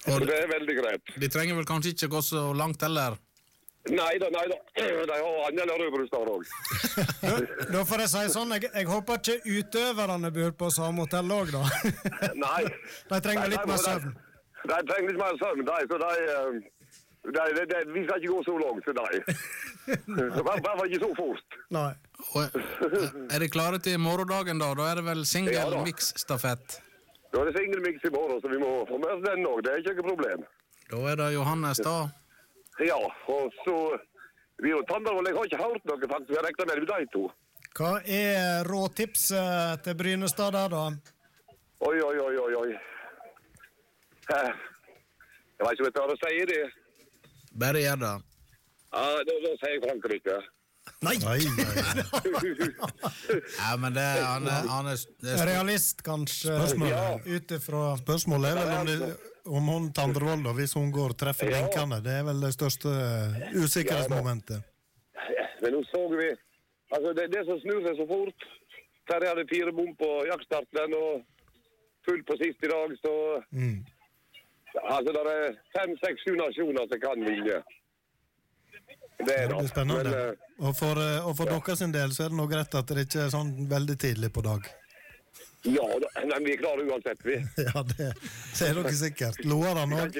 [0.07, 1.15] Og det er veldig greit.
[1.19, 3.17] de trenger vel kanskje ikke gå så langt heller?
[3.87, 4.55] Nei da, nei da.
[5.07, 6.47] De har andre Rødbrus der òg.
[7.71, 11.53] Da får jeg si sånn, jeg, jeg håper ikke utøverne bor på samme hotell òg,
[11.55, 11.63] da.
[12.35, 12.63] Nei.
[13.11, 14.15] De trenger Nei, litt nei, mer søvn.
[14.67, 15.77] De trenger litt mer søvn, de.
[15.91, 16.49] Så de, eh,
[17.27, 19.21] de, de, de Vi skal ikke gå så langt til de.
[20.39, 21.57] I hvert fall ikke så fort.
[21.75, 21.89] Nei.
[22.33, 22.59] Og,
[23.31, 24.73] er dere klare til morgendagen, da?
[24.75, 25.81] Da er det vel Ja, singel da.
[25.87, 26.79] mix-stafett?
[27.31, 29.63] Da er det singelmix i morgen, så vi må få med oss den òg.
[29.63, 30.45] Det er ikke noe problem.
[30.91, 31.97] Da er det Johannes, da.
[32.83, 33.77] Ja, og så
[34.57, 36.29] Vi og Tandavold, jeg har ikke hørt noe, faktisk.
[36.31, 37.27] Vi har det med de to.
[37.77, 40.85] Hva er råtipset til Brynestad der, da?
[41.85, 42.71] Oi, oi, oi, oi.
[44.29, 46.61] Jeg vet ikke om jeg tør å si det.
[47.57, 48.13] Bare gjør det.
[48.93, 50.37] Ja, da, da sier jeg Frankrike.
[51.03, 51.17] Nei!
[51.19, 52.03] Nei, nei.
[53.59, 57.27] Ja, men det, han er, han er, det er Realist, kanskje, Spørsmålet.
[57.27, 59.09] ut ifra Spørsmålet er vel om, det,
[59.59, 61.59] om hun Tandrevold, hvis hun går, og treffer Ja.
[61.65, 61.99] benkene.
[62.05, 62.93] Det er vel det største
[63.59, 64.63] usikkerhetsmomentet.
[65.63, 66.29] Men nå så vi
[66.87, 68.43] Altså, det, det som snur seg så fort
[69.11, 71.25] Terje hadde fire bom på jaktstarten og
[72.07, 73.13] full på sist i dag, så
[73.51, 73.81] Mm.
[74.83, 77.61] Altså, det er fem, seks, sju nasjoner som kan vinne.
[79.17, 80.03] Det er Det blir spennende.
[80.03, 82.75] Men, eh, Og for, eh, og for deres sin del så er det nå greit
[82.75, 84.69] at det ikke er sånn veldig tidlig på dag.
[85.65, 85.87] ja
[86.27, 87.35] men vi er klare uansett, vi.
[87.67, 88.11] Ja, det
[88.67, 89.43] er dere sikkert.
[89.45, 90.17] Loer han òg?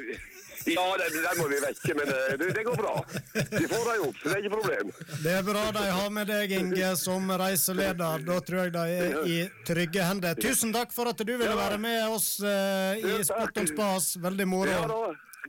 [0.67, 2.93] Ja, den, den må vi vekke, men eh, det, det går bra.
[3.33, 4.91] Vi får det opp, så det er ikke problem.
[5.23, 8.25] Det er bra de har med deg, Inge, som reiseleder.
[8.27, 9.37] Da tror jeg de er i
[9.67, 10.35] trygge hender.
[10.43, 14.13] Tusen takk for at du ville være med oss eh, i Sport om spas.
[14.23, 14.71] Veldig moro.
[14.71, 15.01] Ja da,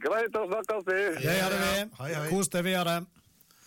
[0.04, 0.98] greit, da snakkes vi.
[1.22, 1.70] Det gjør vi.
[2.02, 2.26] Hei, hei.
[2.32, 3.00] Kos deg videre.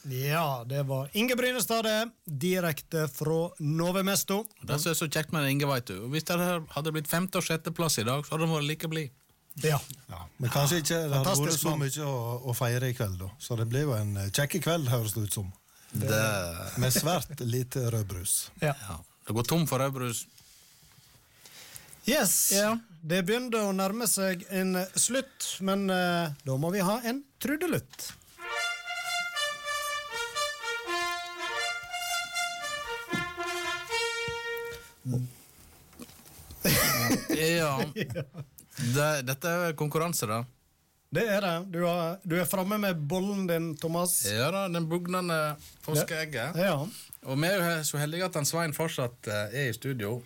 [0.10, 1.86] Ja, det var Inge Brynestad.
[2.26, 4.40] Direkte fra Nove Mesto.
[4.66, 6.08] Det som er så kjekt med Inge, veit du.
[6.10, 9.12] Hvis det hadde blitt femte- og sjetteplass i dag, så hadde han vært like blid.
[9.60, 9.80] Ja.
[10.08, 13.32] Ja, men kanskje ikke det hadde vært så mye å, å feire i kveld, da.
[13.40, 15.50] Så det blir jo en eh, kjekk kveld, høres det ut som.
[15.92, 16.22] Det,
[16.80, 18.52] Med svært lite rødbrus.
[18.62, 18.72] ja.
[18.88, 19.02] ja.
[19.28, 20.26] det går tom for rødbrus.
[22.08, 22.54] Yes.
[23.02, 28.14] Det begynner å nærme seg en slutt, men uh, da må vi ha en trudelutt.
[37.42, 37.76] Ja.
[38.78, 40.44] Det, dette er konkurranse, da.
[41.12, 41.56] Det er det.
[41.74, 44.22] Du, har, du er framme med bollen din, Thomas.
[44.32, 46.56] Ja da, den bugnende påskeegget.
[46.56, 46.78] Ja.
[47.28, 50.22] Og vi er jo så heldige at han Svein fortsatt eh, er i studio.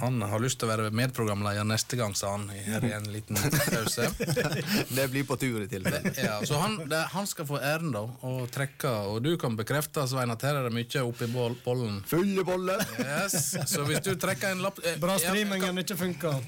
[0.00, 3.36] Han har lyst til å være medprogramleder neste gang, sa han her i en liten
[3.36, 4.08] pause.
[4.96, 6.10] Det blir på tur i tilfelle.
[6.18, 10.02] Ja, så han, det, han skal få æren da, å trekke, og du kan bekrefte,
[10.10, 12.00] Svein, at her er det mye oppi boll, bollen.
[12.10, 12.82] Fulle boller!
[13.04, 13.54] Yes.
[13.70, 16.40] Så hvis du trekker en lapp eh, Bra ja, streamingen ikke funker.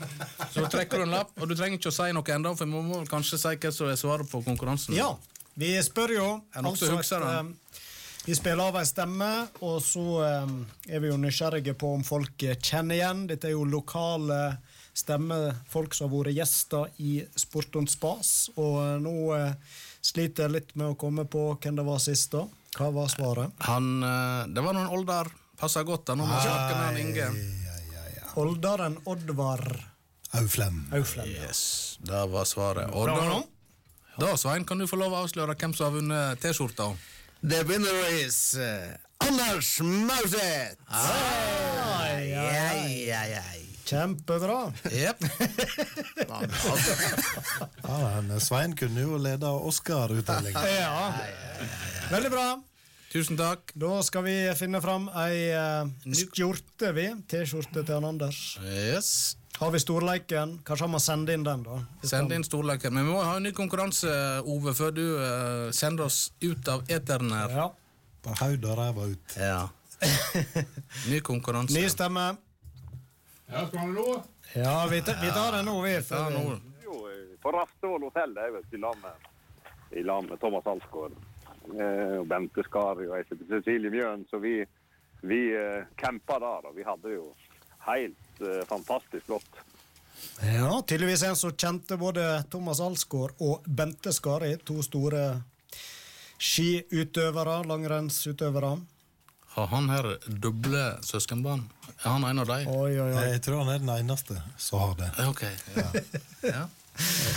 [0.51, 2.84] Så trekker du en lapp, og du trenger ikke å si noe ennå, for vi
[2.89, 4.97] må kanskje si hva som er svaret på konkurransen.
[4.97, 5.12] Ja,
[5.57, 6.26] vi spør jo.
[6.51, 7.37] Er det noen som husker det?
[8.27, 9.31] Vi spiller av ei stemme,
[9.62, 10.55] og så eh,
[10.91, 13.27] er vi jo nysgjerrige på om folk kjenner igjen.
[13.31, 14.57] Dette er jo lokale
[14.97, 18.51] stemmer, folk som har vært gjester i Sport und Spas.
[18.57, 22.33] Og eh, nå eh, sliter jeg litt med å komme på hvem det var sist,
[22.35, 22.47] da.
[22.77, 23.66] Hva var svaret?
[23.68, 25.31] Han, eh, det var noen Oldar.
[25.57, 27.31] Passer godt da, når ja, ja, han Inge.
[28.37, 29.62] Oldaren Oddvar
[30.37, 30.83] Auflem.
[30.93, 31.31] Auflem.
[31.33, 32.91] Yes, det var svaret.
[32.93, 33.39] Da.
[34.20, 36.91] Da, Svein, kan du få lov å avsløre hvem som har vunnet T-skjorta.
[37.47, 40.80] The winner is eh, Anders Mauseth!
[40.90, 42.57] Ai, ai, ai.
[42.59, 43.61] Ai, ai, ai.
[43.86, 44.72] Kjempebra.
[44.90, 45.22] Jepp.
[47.86, 50.62] Ja, men Svein kunne jo lede Oscar-utdelinga.
[50.74, 51.14] Ja.
[52.11, 52.47] Veldig bra.
[53.14, 53.70] Tusen takk.
[53.78, 55.86] Da skal vi finne fram ei uh,
[56.18, 57.07] skjorte, vi.
[57.30, 58.40] T-skjorte til han Anders.
[58.66, 59.36] Yes.
[59.59, 60.59] Har vi storleiken?
[60.64, 61.78] Kanskje han må sende inn den, da.
[62.04, 62.92] Send inn storleiken.
[62.92, 64.11] Men vi må ha en ny konkurranse,
[64.44, 67.54] Ove, før du uh, sender oss ut av eteren her.
[67.57, 67.66] Ja.
[68.26, 69.36] På haud og ræva ut.
[69.40, 69.62] Ja.
[71.11, 71.72] Ny konkurranse.
[71.72, 72.26] Ny stemme.
[73.46, 74.04] Ja, skal han nå?
[74.59, 75.94] Ja, vi, tar, vi tar det nå, vi.
[75.94, 76.59] tar før vi- nå.
[76.84, 79.28] Jo, eh, på Rafstål hotell det er vel i lag med,
[79.96, 81.16] i lag med Thomas Alsgaard.
[81.72, 84.26] Eh, og Bente Skari og jeg Cecilie Mjøen.
[84.28, 84.59] Så vi,
[85.24, 87.30] vi uh, campa der, og vi hadde jo
[87.87, 89.62] helt uh, fantastisk flott.
[90.41, 95.43] Ja, tydeligvis en som kjente både Thomas Alsgaard og Bente Skari, to store
[96.39, 98.76] skiutøvere, langrennsutøvere.
[99.57, 101.62] Har han her doble søskenbarn?
[102.03, 102.66] Er han en av dem?
[102.68, 103.22] Oi, oi, oi.
[103.32, 105.09] Jeg tror han er den eneste som har det.
[105.24, 105.47] Ok.
[105.76, 105.87] Ja.
[106.45, 106.66] ja.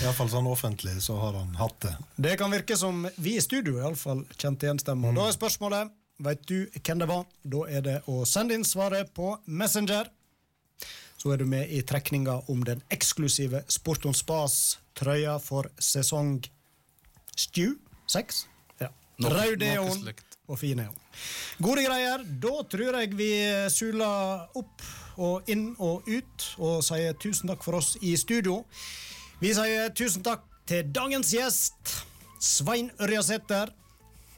[0.04, 1.94] Iallfall sånn offentlig så har han hatt det.
[2.28, 5.16] Det kan virke som vi i studio i alle fall kjente igjen stemmen.
[5.16, 7.22] Da er spørsmålet Vet du hvem det var?
[7.48, 10.10] Da er det å sende inn svaret på Messenger.
[11.20, 16.38] Så er du med i trekninga om den eksklusive Sport on Spas-trøya for sesong
[17.36, 17.76] Stew
[18.08, 18.46] 6.
[18.80, 18.88] Ja.
[19.20, 19.66] Rød
[19.98, 20.38] slikt.
[20.48, 20.96] og fin neon.
[21.60, 22.24] Gode greier.
[22.24, 23.32] Da tror jeg vi
[23.70, 24.88] suler opp
[25.20, 28.62] og inn og ut og sier tusen takk for oss i studio.
[29.44, 31.98] Vi sier tusen takk til dagens gjest,
[32.40, 33.76] Svein Ørjasæter.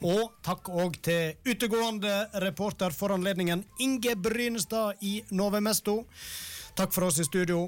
[0.02, 6.00] Og takk òg til utegående reporter for anledningen, Inge Brynestad i Nove Mesto.
[6.76, 7.66] Takk for oss i studio.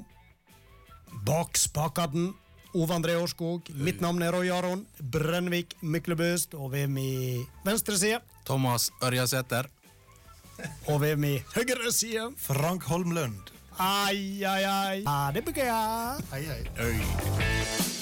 [1.25, 2.33] Bak spakene,
[2.75, 3.69] Ove André Årskog.
[3.79, 6.53] Mitt navn er Roy Aron Brennvik Myklebust.
[6.59, 9.69] Og ved min venstre side, Thomas Ørjasæter.
[10.87, 13.51] og ved min høyre side Frank Holmlund.
[13.79, 15.03] Ai, ai, ai.
[15.07, 16.15] Ha det bra.
[16.31, 16.63] Hei, hei.
[16.79, 17.94] Øy.